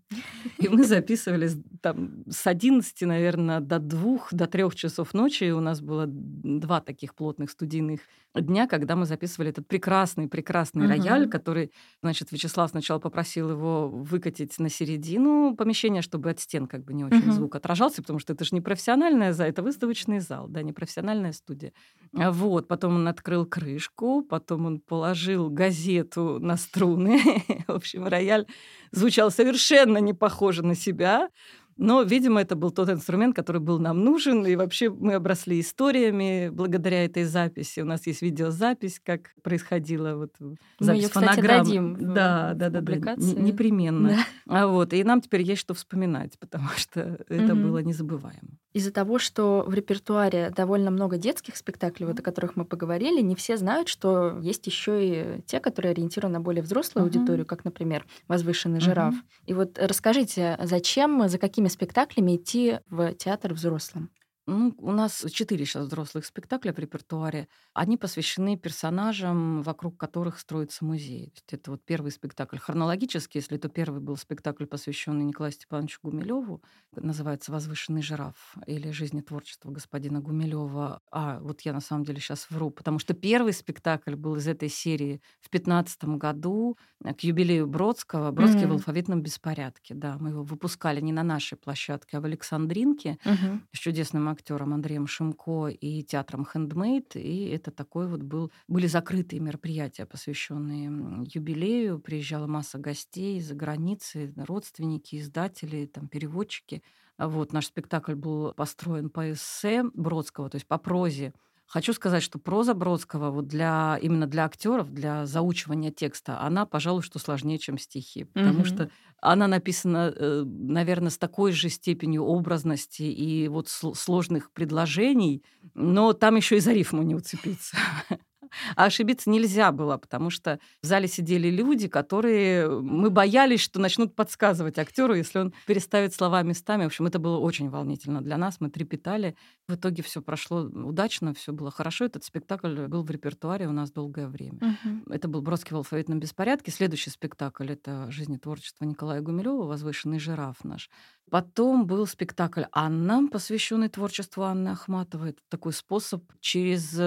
И 0.58 0.68
мы 0.68 0.84
записывались 0.84 1.58
там 1.80 2.24
с 2.28 2.48
11, 2.48 3.02
наверное, 3.02 3.60
до 3.60 3.78
двух, 3.78 4.34
до 4.34 4.48
трех 4.48 4.74
часов 4.74 5.14
ночи. 5.14 5.44
И 5.44 5.52
у 5.52 5.60
нас 5.60 5.80
было 5.80 6.06
два 6.08 6.82
таких 6.82 7.14
плотных 7.14 7.52
студийных 7.52 8.00
дня, 8.34 8.68
когда 8.68 8.96
мы 8.96 9.06
записывали 9.06 9.52
этот 9.52 9.68
прекрасный, 9.68 10.28
прекрасный 10.28 10.88
рояль, 10.88 11.30
который, 11.30 11.72
значит, 12.02 12.32
Вячеслав 12.32 12.72
сначала 12.72 12.98
попросил 12.98 13.52
его 13.52 13.90
выкатить 13.90 14.58
на 14.58 14.70
середину 14.70 15.56
помещения, 15.56 16.02
чтобы 16.02 16.32
от 16.32 16.40
стен 16.40 16.63
как 16.68 16.84
бы 16.84 16.94
не 16.94 17.04
очень 17.04 17.20
uh-huh. 17.20 17.32
звук 17.32 17.56
отражался, 17.56 18.02
потому 18.02 18.20
что 18.20 18.34
это 18.34 18.44
же 18.44 18.52
не 18.54 18.62
профессиональная 18.62 19.34
зал, 19.34 19.48
это 19.48 19.62
выставочный 19.62 20.20
зал, 20.20 20.48
да, 20.48 20.62
не 20.62 20.74
профессиональная 20.74 21.32
студия. 21.32 21.74
А 22.16 22.32
вот, 22.32 22.68
потом 22.68 22.96
он 22.96 23.08
открыл 23.08 23.46
крышку, 23.46 24.22
потом 24.22 24.66
он 24.66 24.80
положил 24.80 25.50
газету 25.50 26.40
на 26.40 26.58
струны. 26.58 27.22
В 27.68 27.72
общем, 27.72 28.08
рояль 28.08 28.46
звучал 28.92 29.32
совершенно 29.32 29.98
не 29.98 30.14
похоже 30.14 30.64
на 30.64 30.76
себя. 30.76 31.30
Но, 31.78 32.04
видимо, 32.04 32.42
это 32.42 32.56
был 32.56 32.72
тот 32.72 32.90
инструмент, 32.90 33.36
который 33.36 33.62
был 33.62 33.80
нам 33.80 34.04
нужен. 34.04 34.46
И 34.46 34.56
вообще 34.56 34.90
мы 34.90 35.14
обросли 35.14 35.60
историями 35.60 36.50
благодаря 36.50 37.06
этой 37.06 37.24
записи. 37.24 37.80
У 37.80 37.86
нас 37.86 38.06
есть 38.08 38.22
видеозапись, 38.22 39.02
как 39.04 39.34
происходило 39.42 40.16
вот 40.16 40.36
запись 40.40 40.58
мы 40.80 40.94
ее, 40.96 41.08
фонограмм. 41.10 41.64
Кстати, 41.64 41.78
дадим 41.78 42.14
да, 42.14 42.54
да, 42.56 42.70
да, 42.70 42.82
да, 42.82 43.16
непременно. 43.16 44.10
Да. 44.10 44.26
А 44.48 44.68
вот 44.68 44.94
и 44.94 45.04
нам 45.04 45.22
теперь 45.22 45.42
есть 45.42 45.62
что 45.62 45.74
вспоминать, 45.74 46.38
потому 46.40 46.70
что 46.76 47.20
это 47.28 47.54
угу. 47.54 47.62
было 47.62 47.78
незабываемо. 47.80 48.58
Из-за 48.74 48.92
того, 48.92 49.20
что 49.20 49.64
в 49.68 49.74
репертуаре 49.74 50.52
довольно 50.56 50.90
много 50.90 51.18
детских 51.18 51.56
спектаклей, 51.56 52.08
вот 52.08 52.20
о 52.20 52.24
которых 52.24 52.56
мы 52.56 52.66
поговорили, 52.66 53.22
не 53.22 53.36
все 53.36 53.56
знают, 53.56 53.88
что 53.88 54.40
есть 54.40 54.66
еще 54.66 55.38
и 55.38 55.42
те, 55.46 55.60
которые 55.60 55.92
ориентированы 55.92 56.34
на 56.34 56.42
более 56.42 56.64
взрослую 56.64 57.04
uh 57.04 57.08
аудиторию, 57.08 57.46
как, 57.46 57.66
например, 57.66 58.06
возвышенный 58.28 58.80
жираф. 58.80 59.14
uh 59.14 59.18
И 59.46 59.54
вот 59.54 59.78
расскажите, 59.80 60.58
зачем, 60.64 61.30
за 61.30 61.38
какими 61.38 61.68
спектаклями 61.68 62.36
идти 62.36 62.80
в 62.90 63.14
театр 63.14 63.54
взрослым? 63.54 64.10
Ну, 64.46 64.76
у 64.78 64.92
нас 64.92 65.26
четыре 65.32 65.66
сейчас 65.66 65.86
взрослых 65.86 66.26
спектакля 66.26 66.74
в 66.74 66.80
репертуаре. 66.80 67.48
Они 67.74 67.96
посвящены 67.96 68.58
персонажам, 68.58 69.62
вокруг 69.62 69.98
которых 69.98 70.38
строится 70.38 70.84
музей. 70.84 71.28
То 71.28 71.38
есть 71.38 71.54
это 71.54 71.72
вот 71.72 71.86
первый 71.86 72.12
спектакль 72.12 72.58
хронологически, 72.58 73.38
если 73.38 73.56
то 73.58 73.70
первый 73.70 74.02
был 74.02 74.18
спектакль, 74.18 74.66
посвященный 74.66 75.24
Николаю 75.24 75.54
Степановичу 75.54 76.00
Гумилеву, 76.04 76.62
называется 76.92 77.54
«Возвышенный 77.54 78.02
жираф» 78.02 78.56
или 78.68 78.92
«Жизнь 78.92 79.18
и 79.18 79.22
творчество 79.22 79.72
господина 79.72 80.20
Гумилева». 80.20 81.02
А, 81.10 81.40
вот 81.40 81.62
я 81.62 81.72
на 81.72 81.80
самом 81.80 82.04
деле 82.04 82.20
сейчас 82.20 82.48
вру, 82.50 82.70
потому 82.70 83.00
что 83.00 83.14
первый 83.14 83.54
спектакль 83.54 84.16
был 84.16 84.36
из 84.36 84.48
этой 84.48 84.68
серии 84.68 85.22
в 85.40 85.50
15 85.50 86.04
году 86.18 86.78
к 87.02 87.22
юбилею 87.22 87.66
Бродского. 87.68 88.32
Бродский 88.32 88.64
mm-hmm. 88.64 88.68
в 88.68 88.74
алфавитном 88.74 89.22
беспорядке, 89.22 89.94
да. 89.94 90.18
Мы 90.20 90.30
его 90.32 90.44
выпускали 90.44 91.00
не 91.00 91.14
на 91.14 91.24
нашей 91.24 91.58
площадке, 91.58 92.18
а 92.18 92.22
в 92.22 92.26
Александринке 92.26 93.18
mm-hmm. 93.24 93.60
с 93.72 93.78
чудесным 93.78 94.33
актером 94.34 94.74
Андреем 94.74 95.08
Шимко 95.08 95.68
и 95.68 96.04
театром 96.04 96.46
«Хендмейд». 96.46 97.16
И 97.16 97.46
это 97.48 97.72
такой 97.72 98.08
вот 98.08 98.22
был... 98.22 98.52
Были 98.68 98.88
закрытые 98.88 99.40
мероприятия, 99.40 100.06
посвященные 100.06 101.26
юбилею. 101.34 102.00
Приезжала 102.00 102.48
масса 102.48 102.78
гостей 102.78 103.38
из-за 103.38 103.56
границы, 103.56 104.34
родственники, 104.36 105.18
издатели, 105.18 105.86
там, 105.86 106.08
переводчики. 106.08 106.84
Вот, 107.18 107.54
наш 107.54 107.68
спектакль 107.68 108.16
был 108.16 108.54
построен 108.54 109.10
по 109.10 109.32
эссе 109.32 109.84
Бродского, 109.94 110.50
то 110.50 110.56
есть 110.56 110.68
по 110.68 110.78
прозе 110.78 111.34
Хочу 111.66 111.94
сказать, 111.94 112.22
что 112.22 112.38
проза 112.38 112.74
Бродского 112.74 113.32
вот 113.32 113.48
для, 113.48 113.98
именно 114.02 114.28
для 114.28 114.46
актеров, 114.46 114.92
для 114.92 115.26
заучивания 115.26 115.92
текста, 115.92 116.40
она, 116.40 116.66
пожалуй, 116.66 117.02
что 117.02 117.20
сложнее, 117.20 117.58
чем 117.58 117.78
стихи. 117.78 118.26
Потому 118.26 118.60
угу. 118.60 118.66
что 118.66 118.92
она 119.22 119.48
написана, 119.48 120.14
э, 120.16 120.44
наверное, 120.46 121.10
с 121.10 121.18
такой 121.18 121.52
же 121.52 121.70
степенью 121.70 122.24
образности 122.24 123.04
и 123.04 123.48
вот 123.48 123.70
сложных 123.70 124.52
предложений, 124.52 125.44
но 125.74 126.14
там 126.14 126.36
еще 126.36 126.58
и 126.58 126.60
за 126.60 126.74
рифму 126.74 127.02
не 127.02 127.16
уцепиться. 127.16 127.78
А 128.76 128.86
ошибиться 128.86 129.30
нельзя 129.30 129.72
было, 129.72 129.98
потому 129.98 130.30
что 130.30 130.60
в 130.82 130.86
зале 130.86 131.08
сидели 131.08 131.50
люди, 131.50 131.88
которые... 131.88 132.70
Мы 132.82 133.10
боялись, 133.10 133.60
что 133.60 133.80
начнут 133.80 134.16
подсказывать 134.16 134.78
актеру, 134.78 135.16
если 135.16 135.40
он 135.40 135.54
переставит 135.68 136.14
слова 136.14 136.42
местами. 136.44 136.84
В 136.84 136.88
общем, 136.88 137.06
это 137.06 137.20
было 137.20 137.38
очень 137.38 137.70
волнительно 137.70 138.22
для 138.22 138.38
нас. 138.38 138.58
Мы 138.60 138.70
трепетали. 138.70 139.36
В 139.68 139.76
итоге 139.76 140.04
все 140.04 140.22
прошло 140.22 140.62
удачно, 140.62 141.34
все 141.34 141.52
было 141.54 141.72
хорошо. 141.72 142.06
Этот 142.06 142.24
спектакль 142.24 142.88
был 142.88 143.04
в 143.04 143.12
репертуаре 143.12 143.68
у 143.68 143.72
нас 143.72 143.92
долгое 143.92 144.28
время. 144.28 144.60
Угу. 144.62 145.14
Это 145.14 145.28
был 145.28 145.42
«Бродский 145.42 145.74
в 145.74 145.78
алфавитном 145.78 146.20
беспорядке». 146.20 146.72
Следующий 146.72 147.10
спектакль— 147.10 147.68
это 147.72 148.12
«Жизнь 148.12 148.34
и 148.34 148.38
творчество» 148.38 148.86
Николая 148.86 149.22
Гумилева 149.22 149.64
«Возвышенный 149.64 150.20
жираф» 150.20 150.64
наш. 150.64 150.90
Потом 151.30 151.88
был 151.88 152.06
спектакль 152.06 152.64
«Анна», 152.72 153.28
посвященный 153.28 153.90
творчеству 153.90 154.44
Анны 154.44 154.70
Ахматовой. 154.70 155.32
Это 155.32 155.42
такой 155.50 155.74
способ 155.74 156.24
через 156.40 157.00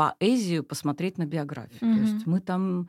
поэзию 0.00 0.64
посмотреть 0.64 1.18
на 1.18 1.26
биографию. 1.26 1.82
Mm-hmm. 1.82 1.94
То 1.94 2.00
есть 2.00 2.26
мы 2.26 2.40
там 2.40 2.88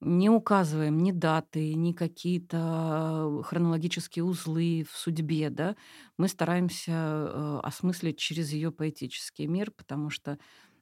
не 0.00 0.28
указываем 0.28 0.98
ни 0.98 1.12
даты, 1.12 1.74
ни 1.74 1.92
какие-то 1.92 3.42
хронологические 3.44 4.24
узлы 4.24 4.84
в 4.90 4.96
судьбе, 4.96 5.50
да. 5.50 5.76
Мы 6.16 6.26
стараемся 6.26 6.90
э, 6.92 7.60
осмыслить 7.62 8.18
через 8.18 8.52
ее 8.52 8.72
поэтический 8.72 9.46
мир, 9.46 9.70
потому 9.70 10.10
что 10.10 10.36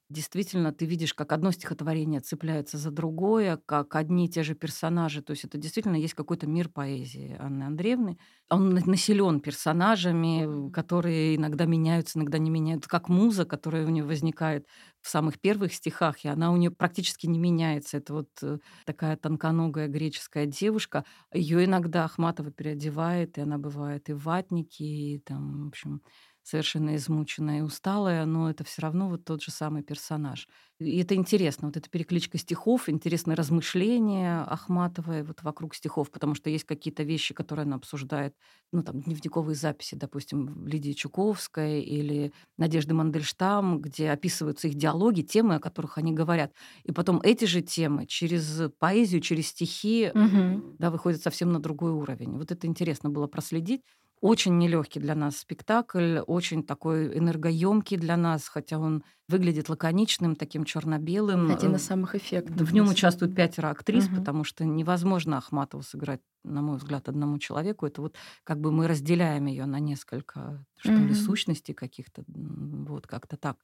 Действительно, 0.09 0.73
ты 0.73 0.85
видишь, 0.87 1.15
как 1.15 1.33
одно 1.33 1.51
стихотворение 1.51 2.21
цепляется 2.21 2.79
за 2.79 2.93
другое, 2.93 3.57
как 3.67 3.97
одни 3.97 4.27
и 4.27 4.29
те 4.29 4.45
же 4.45 4.55
персонажи. 4.55 5.21
То 5.21 5.33
есть 5.33 5.45
это 5.45 5.59
действительно 5.59 5.97
есть 5.97 6.15
какой-то 6.15 6.47
мир 6.47 6.69
поэзии 6.69 7.35
Анны 7.41 7.65
Андреевны. 7.65 8.17
Он 8.49 8.71
населен 8.73 9.41
персонажами, 9.41 10.71
которые 10.71 11.35
иногда 11.35 11.65
меняются, 11.65 12.21
иногда 12.21 12.39
не 12.39 12.51
меняются. 12.51 12.89
Как 12.89 13.09
муза, 13.09 13.45
которая 13.47 13.85
у 13.85 13.89
нее 13.91 14.05
возникает 14.05 14.69
в 15.01 15.09
самых 15.09 15.41
первых 15.41 15.75
стихах, 15.75 16.25
и 16.25 16.29
она 16.29 16.53
у 16.53 16.57
нее 16.57 16.71
практически 16.71 17.27
не 17.27 17.41
меняется. 17.41 17.97
Это 17.97 18.13
вот 18.15 18.29
э, 18.43 18.59
такая 18.85 19.17
тонконогая 19.17 19.89
греческая 19.89 20.47
девушка. 20.47 21.05
Ее 21.33 21.65
иногда 21.65 22.05
Ахматова 22.05 22.53
переодевает, 22.53 23.39
и 23.39 23.41
она 23.41 23.59
бывает 23.59 24.09
и 24.09 24.13
в 24.13 24.23
ватнике, 24.23 24.85
и 24.85 25.19
там, 25.19 25.65
в 25.65 25.69
общем, 25.69 26.01
совершенно 26.47 26.95
измученная 26.95 27.59
и 27.59 27.63
усталая, 27.63 28.25
но 28.25 28.49
это 28.49 28.63
все 28.63 28.83
равно 28.83 29.09
вот 29.09 29.25
тот 29.25 29.43
же 29.43 29.51
самый 29.51 29.83
персонаж. 29.83 30.47
И 30.79 31.01
это 31.01 31.17
интересно, 31.17 31.67
вот 31.67 31.77
эта 31.77 31.91
перекличка 31.91 32.39
стихов, 32.39 32.89
интересное 32.89 33.35
размышление 33.35 34.43
Ахматовой 34.43 35.25
вот 35.25 35.43
вокруг 35.43 35.75
стихов, 35.75 36.11
потому 36.13 36.37
что 36.37 36.49
есть 36.49 36.65
какие-то 36.65 37.03
вещи, 37.03 37.35
которые 37.35 37.65
она 37.65 37.77
обсуждает, 37.77 38.35
ну, 38.71 38.85
там, 38.85 39.01
дневниковые 39.01 39.57
записи, 39.57 39.97
допустим, 39.97 40.65
Лидии 40.67 40.93
Чуковской 40.93 41.81
или 41.81 42.33
Надежды 42.59 42.95
Мандельштам, 42.95 43.81
где 43.81 44.11
описываются 44.11 44.69
их 44.69 44.75
диалоги, 44.75 45.23
темы, 45.23 45.57
о 45.57 45.61
которых 45.61 45.99
они 45.99 46.13
говорят. 46.13 46.53
И 46.85 46.93
потом 46.93 47.21
эти 47.25 47.47
же 47.47 47.61
темы 47.61 48.07
через 48.07 48.71
поэзию, 48.79 49.21
через 49.21 49.49
стихи, 49.49 50.13
угу. 50.15 50.77
да, 50.79 50.91
выходят 50.93 51.23
совсем 51.23 51.51
на 51.51 51.59
другой 51.59 51.91
уровень. 51.91 52.39
Вот 52.39 52.53
это 52.53 52.69
интересно 52.69 53.11
было 53.11 53.27
проследить. 53.27 53.83
Очень 54.21 54.57
нелегкий 54.59 54.99
для 54.99 55.15
нас 55.15 55.37
спектакль, 55.37 56.19
очень 56.27 56.63
такой 56.63 57.19
энергоемкий 57.19 57.99
для 57.99 58.17
нас, 58.17 58.49
хотя 58.49 58.79
он 58.79 59.05
выглядит 59.29 59.69
лаконичным, 59.69 60.37
таким 60.37 60.65
черно-белым. 60.65 61.51
Один 61.51 61.75
из 61.75 61.85
самых 61.85 62.15
эффектных. 62.15 62.67
В 62.67 62.73
нем 62.73 62.89
участвуют 62.89 63.35
пятеро 63.35 63.69
актрис, 63.69 64.07
угу. 64.07 64.17
потому 64.17 64.45
что 64.45 64.65
невозможно 64.65 65.37
Ахматову 65.37 65.83
сыграть, 65.83 66.21
на 66.45 66.63
мой 66.63 66.79
взгляд, 66.79 67.09
одному 67.09 67.39
человеку. 67.39 67.87
Это 67.87 68.01
вот 68.01 68.17
как 68.45 68.61
бы 68.61 68.73
мы 68.73 68.89
разделяем 68.89 69.47
ее 69.47 69.67
на 69.67 69.81
несколько, 69.81 70.65
что 70.77 70.93
угу. 70.93 71.07
ли, 71.07 71.15
сущностей 71.15 71.75
каких-то, 71.75 72.25
вот 72.27 73.07
как-то 73.07 73.37
так 73.37 73.59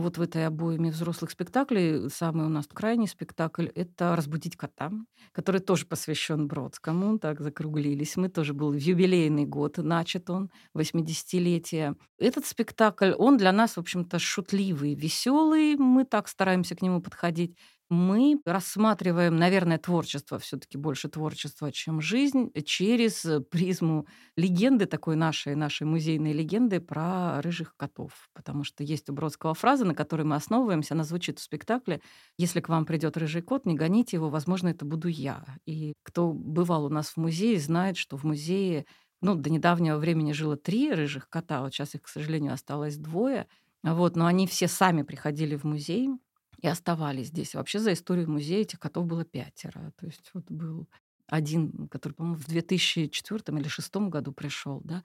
вот 0.00 0.18
в 0.18 0.22
этой 0.22 0.46
обоими 0.46 0.90
взрослых 0.90 1.30
спектаклей 1.30 2.10
самый 2.10 2.46
у 2.46 2.48
нас 2.48 2.66
крайний 2.66 3.08
спектакль— 3.08 3.66
это 3.74 4.16
«Разбудить 4.16 4.56
кота», 4.56 4.90
который 5.32 5.60
тоже 5.60 5.86
посвящен 5.86 6.46
Бродскому. 6.48 7.18
Так 7.18 7.40
закруглились. 7.40 8.16
Мы 8.16 8.28
тоже 8.28 8.54
был 8.54 8.72
в 8.72 8.76
юбилейный 8.76 9.44
год, 9.44 9.78
начат 9.78 10.30
он, 10.30 10.50
80-летие. 10.74 11.96
Этот 12.18 12.46
спектакль, 12.46 13.12
он 13.12 13.36
для 13.36 13.52
нас, 13.52 13.76
в 13.76 13.80
общем-то, 13.80 14.18
шутливый, 14.18 14.94
веселый. 14.94 15.76
Мы 15.76 16.04
так 16.04 16.28
стараемся 16.28 16.74
к 16.74 16.82
нему 16.82 17.00
подходить 17.02 17.56
мы 17.88 18.40
рассматриваем, 18.44 19.36
наверное, 19.36 19.78
творчество, 19.78 20.38
все-таки 20.38 20.76
больше 20.76 21.08
творчество, 21.08 21.70
чем 21.70 22.00
жизнь, 22.00 22.50
через 22.64 23.26
призму 23.50 24.06
легенды 24.36 24.86
такой 24.86 25.16
нашей, 25.16 25.54
нашей 25.54 25.84
музейной 25.86 26.32
легенды 26.32 26.80
про 26.80 27.40
рыжих 27.42 27.76
котов. 27.76 28.28
Потому 28.34 28.64
что 28.64 28.82
есть 28.82 29.08
у 29.08 29.12
Бродского 29.12 29.54
фраза, 29.54 29.84
на 29.84 29.94
которой 29.94 30.22
мы 30.22 30.36
основываемся, 30.36 30.94
она 30.94 31.04
звучит 31.04 31.38
в 31.38 31.42
спектакле 31.42 32.00
«Если 32.38 32.60
к 32.60 32.68
вам 32.68 32.86
придет 32.86 33.16
рыжий 33.16 33.42
кот, 33.42 33.66
не 33.66 33.74
гоните 33.74 34.16
его, 34.16 34.30
возможно, 34.30 34.68
это 34.68 34.84
буду 34.84 35.08
я». 35.08 35.44
И 35.66 35.94
кто 36.02 36.32
бывал 36.32 36.86
у 36.86 36.88
нас 36.90 37.10
в 37.10 37.16
музее, 37.18 37.58
знает, 37.60 37.96
что 37.96 38.16
в 38.16 38.24
музее 38.24 38.84
ну, 39.22 39.34
до 39.34 39.50
недавнего 39.50 39.96
времени 39.96 40.32
жило 40.32 40.56
три 40.56 40.92
рыжих 40.92 41.28
кота, 41.28 41.62
вот 41.62 41.72
сейчас 41.72 41.94
их, 41.94 42.02
к 42.02 42.08
сожалению, 42.08 42.52
осталось 42.52 42.96
двое. 42.96 43.46
Вот, 43.82 44.16
но 44.16 44.26
они 44.26 44.46
все 44.46 44.68
сами 44.68 45.02
приходили 45.02 45.54
в 45.56 45.64
музей, 45.64 46.08
и 46.60 46.66
оставались 46.68 47.28
здесь. 47.28 47.54
Вообще 47.54 47.78
за 47.78 47.92
историю 47.92 48.30
музея 48.30 48.62
этих 48.62 48.80
котов 48.80 49.06
было 49.06 49.24
пятеро. 49.24 49.92
То 49.96 50.06
есть 50.06 50.30
вот 50.34 50.44
был 50.50 50.88
один, 51.28 51.88
который, 51.88 52.12
по-моему, 52.12 52.36
в 52.38 52.46
2004 52.46 53.40
или 53.48 53.62
2006 53.62 54.08
году 54.10 54.32
пришел, 54.32 54.80
да, 54.84 55.02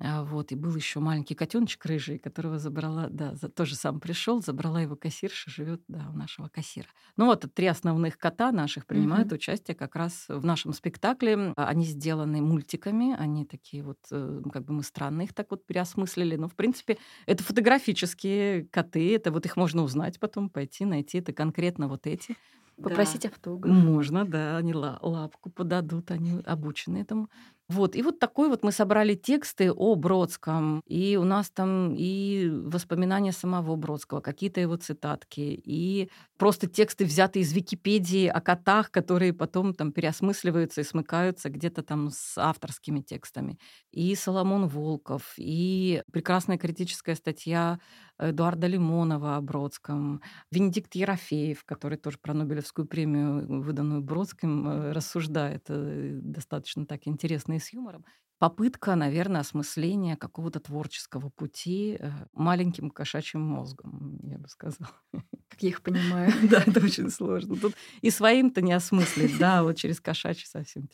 вот, 0.00 0.50
и 0.50 0.56
был 0.56 0.74
еще 0.74 0.98
маленький 0.98 1.36
котеночек 1.36 1.84
рыжий, 1.86 2.18
которого 2.18 2.58
забрала, 2.58 3.08
да, 3.08 3.34
за, 3.36 3.48
тоже 3.48 3.76
сам 3.76 4.00
пришел, 4.00 4.42
забрала 4.42 4.80
его 4.80 4.96
кассирша, 4.96 5.50
живет, 5.50 5.82
да, 5.86 6.10
у 6.12 6.16
нашего 6.16 6.48
кассира. 6.48 6.88
Ну 7.16 7.26
вот 7.26 7.44
три 7.54 7.66
основных 7.66 8.18
кота 8.18 8.50
наших 8.50 8.86
принимают 8.86 9.28
угу. 9.28 9.36
участие 9.36 9.76
как 9.76 9.94
раз 9.94 10.26
в 10.28 10.44
нашем 10.44 10.72
спектакле. 10.72 11.52
Они 11.56 11.84
сделаны 11.84 12.42
мультиками, 12.42 13.14
они 13.16 13.44
такие 13.44 13.84
вот, 13.84 13.98
э, 14.10 14.42
как 14.52 14.64
бы 14.64 14.74
мы 14.74 14.82
странно 14.82 15.22
их 15.22 15.32
так 15.32 15.50
вот 15.50 15.64
переосмыслили, 15.64 16.34
но 16.34 16.48
в 16.48 16.56
принципе 16.56 16.98
это 17.26 17.44
фотографические 17.44 18.66
коты, 18.66 19.14
это 19.14 19.30
вот 19.30 19.46
их 19.46 19.56
можно 19.56 19.82
узнать 19.82 20.18
потом, 20.18 20.50
пойти 20.50 20.84
найти, 20.84 21.18
это 21.18 21.32
конкретно 21.32 21.86
вот 21.86 22.08
эти. 22.08 22.36
Попросить 22.82 23.22
да. 23.22 23.28
автограф. 23.28 23.72
Можно, 23.72 24.24
да, 24.24 24.56
они 24.56 24.74
лапку 24.74 25.50
подадут, 25.50 26.10
они 26.10 26.40
обучены 26.44 26.98
этому. 26.98 27.30
Вот, 27.70 27.96
и 27.96 28.02
вот 28.02 28.18
такой 28.18 28.50
вот 28.50 28.62
мы 28.62 28.72
собрали 28.72 29.14
тексты 29.14 29.72
о 29.72 29.94
Бродском, 29.94 30.82
и 30.86 31.16
у 31.16 31.24
нас 31.24 31.48
там 31.48 31.94
и 31.96 32.50
воспоминания 32.50 33.32
самого 33.32 33.74
Бродского, 33.76 34.20
какие-то 34.20 34.60
его 34.60 34.76
цитатки, 34.76 35.40
и 35.64 36.10
просто 36.36 36.66
тексты, 36.66 37.06
взятые 37.06 37.42
из 37.42 37.54
Википедии 37.54 38.26
о 38.26 38.42
котах, 38.42 38.90
которые 38.90 39.32
потом 39.32 39.72
там 39.72 39.92
переосмысливаются 39.92 40.82
и 40.82 40.84
смыкаются 40.84 41.48
где-то 41.48 41.82
там 41.82 42.10
с 42.10 42.36
авторскими 42.36 43.00
текстами. 43.00 43.58
И 43.92 44.14
Соломон 44.14 44.68
Волков, 44.68 45.32
и 45.38 46.02
прекрасная 46.12 46.58
критическая 46.58 47.14
статья 47.14 47.78
Эдуарда 48.18 48.66
Лимонова 48.66 49.36
о 49.36 49.40
Бродском, 49.40 50.20
Венедикт 50.50 50.94
Ерофеев, 50.94 51.64
который 51.64 51.98
тоже 51.98 52.18
про 52.20 52.34
Нобелевскую 52.34 52.86
премию, 52.86 53.62
выданную 53.62 54.02
Бродским, 54.02 54.68
э, 54.68 54.92
рассуждает 54.92 55.64
э, 55.68 56.20
достаточно 56.22 56.86
так 56.86 57.06
интересно 57.06 57.53
и 57.56 57.60
с 57.60 57.72
юмором. 57.72 58.04
Попытка, 58.38 58.94
наверное, 58.96 59.40
осмысления 59.40 60.16
какого-то 60.16 60.60
творческого 60.60 61.30
пути 61.30 61.96
э, 61.98 62.10
маленьким 62.32 62.90
кошачьим 62.90 63.40
мозгом, 63.40 64.18
я 64.22 64.38
бы 64.38 64.48
сказала. 64.48 64.90
Как 65.48 65.62
я 65.62 65.68
их 65.70 65.82
понимаю. 65.82 66.32
Да, 66.50 66.62
это 66.66 66.84
очень 66.84 67.10
сложно. 67.10 67.56
Тут 67.56 67.74
и 68.02 68.10
своим-то 68.10 68.60
не 68.60 68.72
осмыслить, 68.72 69.38
да, 69.38 69.62
вот 69.62 69.76
через 69.76 70.00
кошачий 70.00 70.46
совсем. 70.46 70.88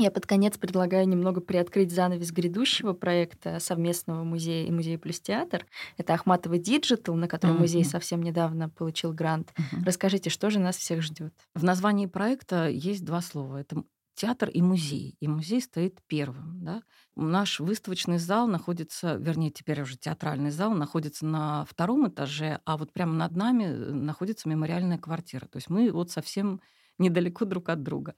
Я 0.00 0.10
под 0.10 0.26
конец 0.26 0.56
предлагаю 0.56 1.06
немного 1.06 1.42
приоткрыть 1.42 1.92
занавес 1.92 2.30
грядущего 2.30 2.94
проекта 2.94 3.58
совместного 3.60 4.24
музея 4.24 4.66
и 4.66 4.70
музея 4.70 4.96
плюс 4.96 5.20
театр. 5.20 5.66
Это 5.98 6.14
Ахматова 6.14 6.56
Digital, 6.56 7.16
на 7.16 7.28
который 7.28 7.56
mm-hmm. 7.56 7.58
музей 7.58 7.84
совсем 7.84 8.22
недавно 8.22 8.70
получил 8.70 9.12
грант. 9.12 9.52
Mm-hmm. 9.56 9.84
Расскажите, 9.84 10.30
что 10.30 10.48
же 10.48 10.58
нас 10.58 10.76
всех 10.76 11.02
ждет? 11.02 11.34
В 11.54 11.64
названии 11.64 12.06
проекта 12.06 12.68
есть 12.68 13.04
два 13.04 13.20
слова. 13.20 13.58
Это 13.58 13.82
театр 14.20 14.50
и 14.50 14.60
музей. 14.60 15.16
И 15.20 15.28
музей 15.28 15.62
стоит 15.62 16.00
первым. 16.06 16.62
Да? 16.62 16.82
Наш 17.16 17.58
выставочный 17.58 18.18
зал 18.18 18.48
находится, 18.48 19.14
вернее, 19.14 19.50
теперь 19.50 19.80
уже 19.80 19.96
театральный 19.96 20.50
зал, 20.50 20.74
находится 20.74 21.24
на 21.24 21.64
втором 21.64 22.06
этаже, 22.06 22.60
а 22.66 22.76
вот 22.76 22.92
прямо 22.92 23.14
над 23.14 23.34
нами 23.34 23.64
э, 23.64 23.92
находится 23.92 24.46
мемориальная 24.46 24.98
квартира. 24.98 25.46
То 25.46 25.56
есть 25.56 25.70
мы 25.70 25.90
вот 25.90 26.10
совсем 26.10 26.60
недалеко 26.98 27.46
друг 27.46 27.70
от 27.70 27.82
друга. 27.82 28.14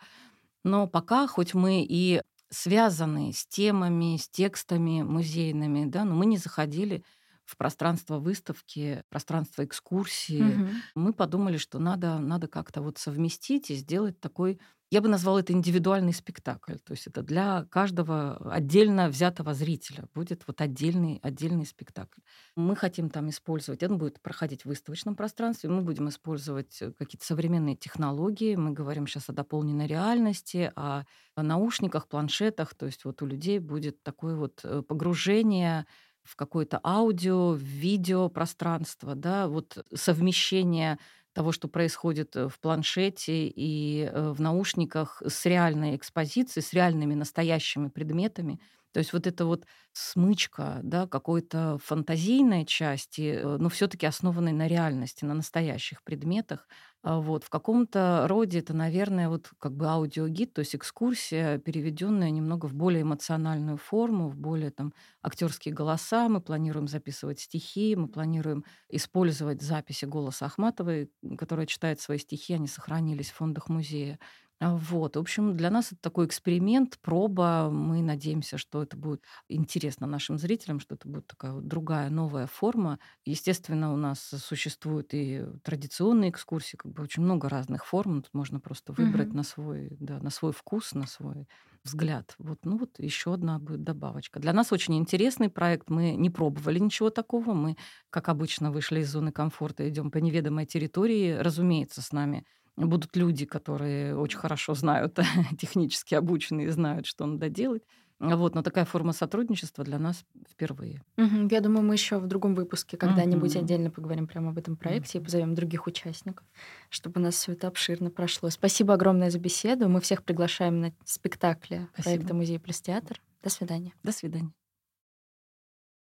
Но 0.65 0.89
пока, 0.89 1.29
хоть 1.29 1.55
мы 1.55 1.87
и 1.89 2.21
связаны 2.51 3.33
с 3.33 3.47
темами, 3.47 4.17
с 4.17 4.29
текстами 4.29 5.03
музейными, 5.03 5.85
да, 5.85 6.05
но 6.05 6.17
мы 6.17 6.27
не 6.27 6.37
заходили 6.37 7.05
в 7.45 7.57
пространство 7.57 8.19
выставки, 8.19 9.03
пространство 9.09 9.65
экскурсии. 9.65 10.43
Угу. 10.43 10.69
Мы 10.95 11.13
подумали, 11.13 11.57
что 11.57 11.79
надо, 11.79 12.19
надо 12.19 12.49
как-то 12.49 12.83
вот 12.83 12.99
совместить 12.99 13.71
и 13.71 13.75
сделать 13.75 14.21
такой 14.21 14.59
я 14.93 15.01
бы 15.01 15.09
назвала 15.09 15.41
это 15.41 15.55
индивидуальный 15.55 16.13
спектакль. 16.13 16.75
То 16.75 16.93
есть 16.93 17.07
это 17.07 17.23
для 17.23 17.65
каждого 17.71 18.37
отдельно 18.53 19.09
взятого 19.09 19.55
зрителя 19.55 20.05
будет 20.15 20.47
вот 20.47 20.61
отдельный, 20.61 21.19
отдельный 21.23 21.65
спектакль. 21.65 22.21
Мы 22.57 22.77
хотим 22.77 23.09
там 23.09 23.31
использовать, 23.31 23.83
он 23.83 23.97
будет 23.97 24.21
проходить 24.21 24.63
в 24.63 24.67
выставочном 24.67 25.17
пространстве, 25.17 25.71
мы 25.71 25.81
будем 25.81 26.11
использовать 26.11 26.83
э, 26.83 26.93
какие-то 26.93 27.25
современные 27.25 27.75
технологии. 27.75 28.55
Мы 28.55 28.73
говорим 28.73 29.07
сейчас 29.07 29.31
о 29.31 29.33
дополненной 29.33 29.87
реальности, 29.87 30.71
о, 30.77 31.05
наушниках, 31.37 32.07
планшетах. 32.07 32.75
То 32.75 32.85
есть 32.85 33.07
вот 33.07 33.23
у 33.23 33.27
людей 33.27 33.61
будет 33.61 34.03
такое 34.03 34.37
вот 34.37 34.61
э, 34.63 34.83
погружение 34.83 35.87
в 36.25 36.37
какое-то 36.37 36.81
аудио, 36.85 37.55
видео 37.55 38.29
пространство, 38.29 39.15
да, 39.15 39.49
вот 39.49 39.85
совмещение 39.95 40.99
того, 41.33 41.53
что 41.53 41.69
происходит 41.69 42.37
э, 42.37 42.49
в 42.49 42.61
планшете 42.61 43.47
и 43.49 44.03
э, 44.13 44.31
в 44.33 44.41
наушниках 44.41 45.23
с 45.27 45.47
реальной 45.47 45.97
экспозицией, 45.97 46.63
с 46.65 46.73
реальными 46.73 47.15
настоящими 47.15 47.89
предметами. 47.89 48.61
То 48.93 48.99
есть 48.99 49.15
вот 49.15 49.27
эта 49.27 49.47
вот 49.47 49.65
смычка, 49.93 50.81
да, 50.83 51.07
какой-то 51.07 51.79
фантазийной 51.83 52.67
части, 52.67 53.35
э, 53.43 53.57
но 53.59 53.69
все 53.71 53.89
таки 53.89 54.07
основанной 54.07 54.53
на 54.53 54.69
реальности, 54.69 55.25
на 55.25 55.35
настоящих 55.35 56.03
предметах, 56.05 56.69
вот. 57.03 57.43
В 57.45 57.51
каком-то 57.51 58.27
роде 58.29 58.61
это, 58.61 58.75
наверное, 58.75 59.29
вот 59.29 59.51
как 59.59 59.73
бы 59.77 59.89
аудиогид, 59.89 60.53
то 60.55 60.61
есть 60.61 60.77
экскурсия, 60.77 61.59
переведенная 61.59 62.31
немного 62.31 62.67
в 62.67 62.75
более 62.75 63.03
эмоциональную 63.03 63.77
форму, 63.77 64.29
в 64.29 64.37
более 64.37 64.71
там 64.71 64.93
актерские 65.21 65.75
голоса. 65.75 66.29
Мы 66.29 66.41
планируем 66.41 66.87
записывать 66.87 67.41
стихи, 67.41 67.97
мы 67.97 68.07
планируем 68.09 68.65
использовать 68.89 69.63
записи 69.63 70.05
голоса 70.05 70.47
Ахматовой, 70.47 71.11
которая 71.39 71.67
читает 71.67 72.01
свои 72.01 72.19
стихи, 72.19 72.55
они 72.55 72.69
сохранились 72.69 73.31
в 73.31 73.35
фондах 73.37 73.69
музея. 73.69 74.19
А, 74.63 74.77
вот. 74.77 75.17
В 75.17 75.19
общем, 75.19 75.57
для 75.57 75.71
нас 75.71 75.89
это 75.93 76.01
такой 76.01 76.27
эксперимент, 76.27 76.99
проба. 77.01 77.69
Мы 77.69 78.01
надеемся, 78.01 78.59
что 78.59 78.81
это 78.83 78.97
будет 78.97 79.25
интересно 79.49 80.07
нашим 80.07 80.39
зрителям, 80.39 80.79
что 80.79 80.95
это 80.95 81.09
будет 81.09 81.27
такая 81.27 81.53
вот 81.53 81.67
другая, 81.67 82.11
новая 82.11 82.47
форма. 82.47 83.01
Естественно, 83.25 83.93
у 83.93 83.97
нас 83.97 84.21
существуют 84.21 85.15
и 85.15 85.45
традиционные 85.65 86.31
экскурсии, 86.31 86.77
как 86.77 86.93
бы 86.93 87.03
очень 87.03 87.25
много 87.25 87.49
разных 87.49 87.85
форм. 87.87 88.23
Тут 88.23 88.35
можно 88.35 88.61
просто 88.61 88.93
выбрать 88.93 89.33
Мгм. 89.33 89.35
на 89.35 89.43
свой, 89.43 89.97
да, 89.99 90.21
на 90.21 90.31
свой 90.31 90.53
вкус, 90.53 90.93
на 90.95 91.07
свой 91.09 91.49
взгляд. 91.83 92.37
Вот, 92.39 92.61
ну 92.65 92.77
вот 92.79 93.01
еще 93.01 93.35
одна 93.35 93.59
будет 93.59 93.83
добавочка. 93.83 94.39
Для 94.39 94.53
нас 94.53 94.71
очень 94.73 94.95
интересный 94.97 95.49
проект. 95.49 95.91
Мы 95.91 96.13
не 96.13 96.31
пробовали 96.31 96.79
ничего 96.79 97.11
такого. 97.11 97.53
Мы, 97.55 97.77
как 98.11 98.29
обычно, 98.29 98.71
вышли 98.71 99.01
из 99.01 99.11
зоны 99.11 99.33
комфорта, 99.33 99.89
идем 99.89 100.13
по 100.13 100.19
неведомой 100.19 100.67
территории. 100.67 101.33
Разумеется, 101.33 102.01
с 102.01 102.13
нами 102.13 102.45
будут 102.77 103.17
люди, 103.17 103.45
которые 103.47 104.17
очень 104.17 104.39
хорошо 104.39 104.75
знают, 104.75 105.19
технически 105.59 106.15
обученные, 106.15 106.71
знают, 106.73 107.07
что 107.07 107.27
надо 107.27 107.49
делать. 107.49 107.83
А 108.21 108.37
Вот, 108.37 108.55
но 108.55 108.63
такая 108.63 108.85
форма 108.85 109.13
сотрудничества 109.13 109.85
для 109.85 109.99
нас 109.99 110.25
впервые. 110.49 111.03
Мгм. 111.19 111.49
Я 111.51 111.61
думаю, 111.61 111.83
мы 111.85 111.95
еще 111.95 112.19
в 112.19 112.27
другом 112.27 112.55
выпуске 112.55 112.97
когда-нибудь 112.97 113.55
Мгм. 113.55 113.57
отдельно 113.57 113.91
поговорим 113.91 114.27
прямо 114.27 114.51
об 114.51 114.59
этом 114.59 114.77
проекте 114.77 115.19
и 115.19 115.21
Мгм. 115.21 115.23
позовем 115.23 115.55
других 115.55 115.87
участников, 115.87 116.47
чтобы 116.89 117.21
у 117.21 117.23
нас 117.25 117.35
все 117.35 117.53
это 117.53 117.69
обширно 117.69 118.11
прошло. 118.11 118.49
Спасибо 118.49 118.95
огромное 118.95 119.31
за 119.31 119.39
беседу. 119.39 119.89
Мы 119.91 120.01
всех 120.01 120.25
приглашаем 120.25 120.81
на 120.81 120.95
спектакли 121.05 121.89
проекта 121.99 122.33
Спасибо. 122.33 122.35
«Музей 122.35 122.59
плюс 122.59 122.81
театр». 122.81 123.21
До 123.43 123.51
свидания. 123.51 123.93
До 124.03 124.13
свидания. 124.13 124.62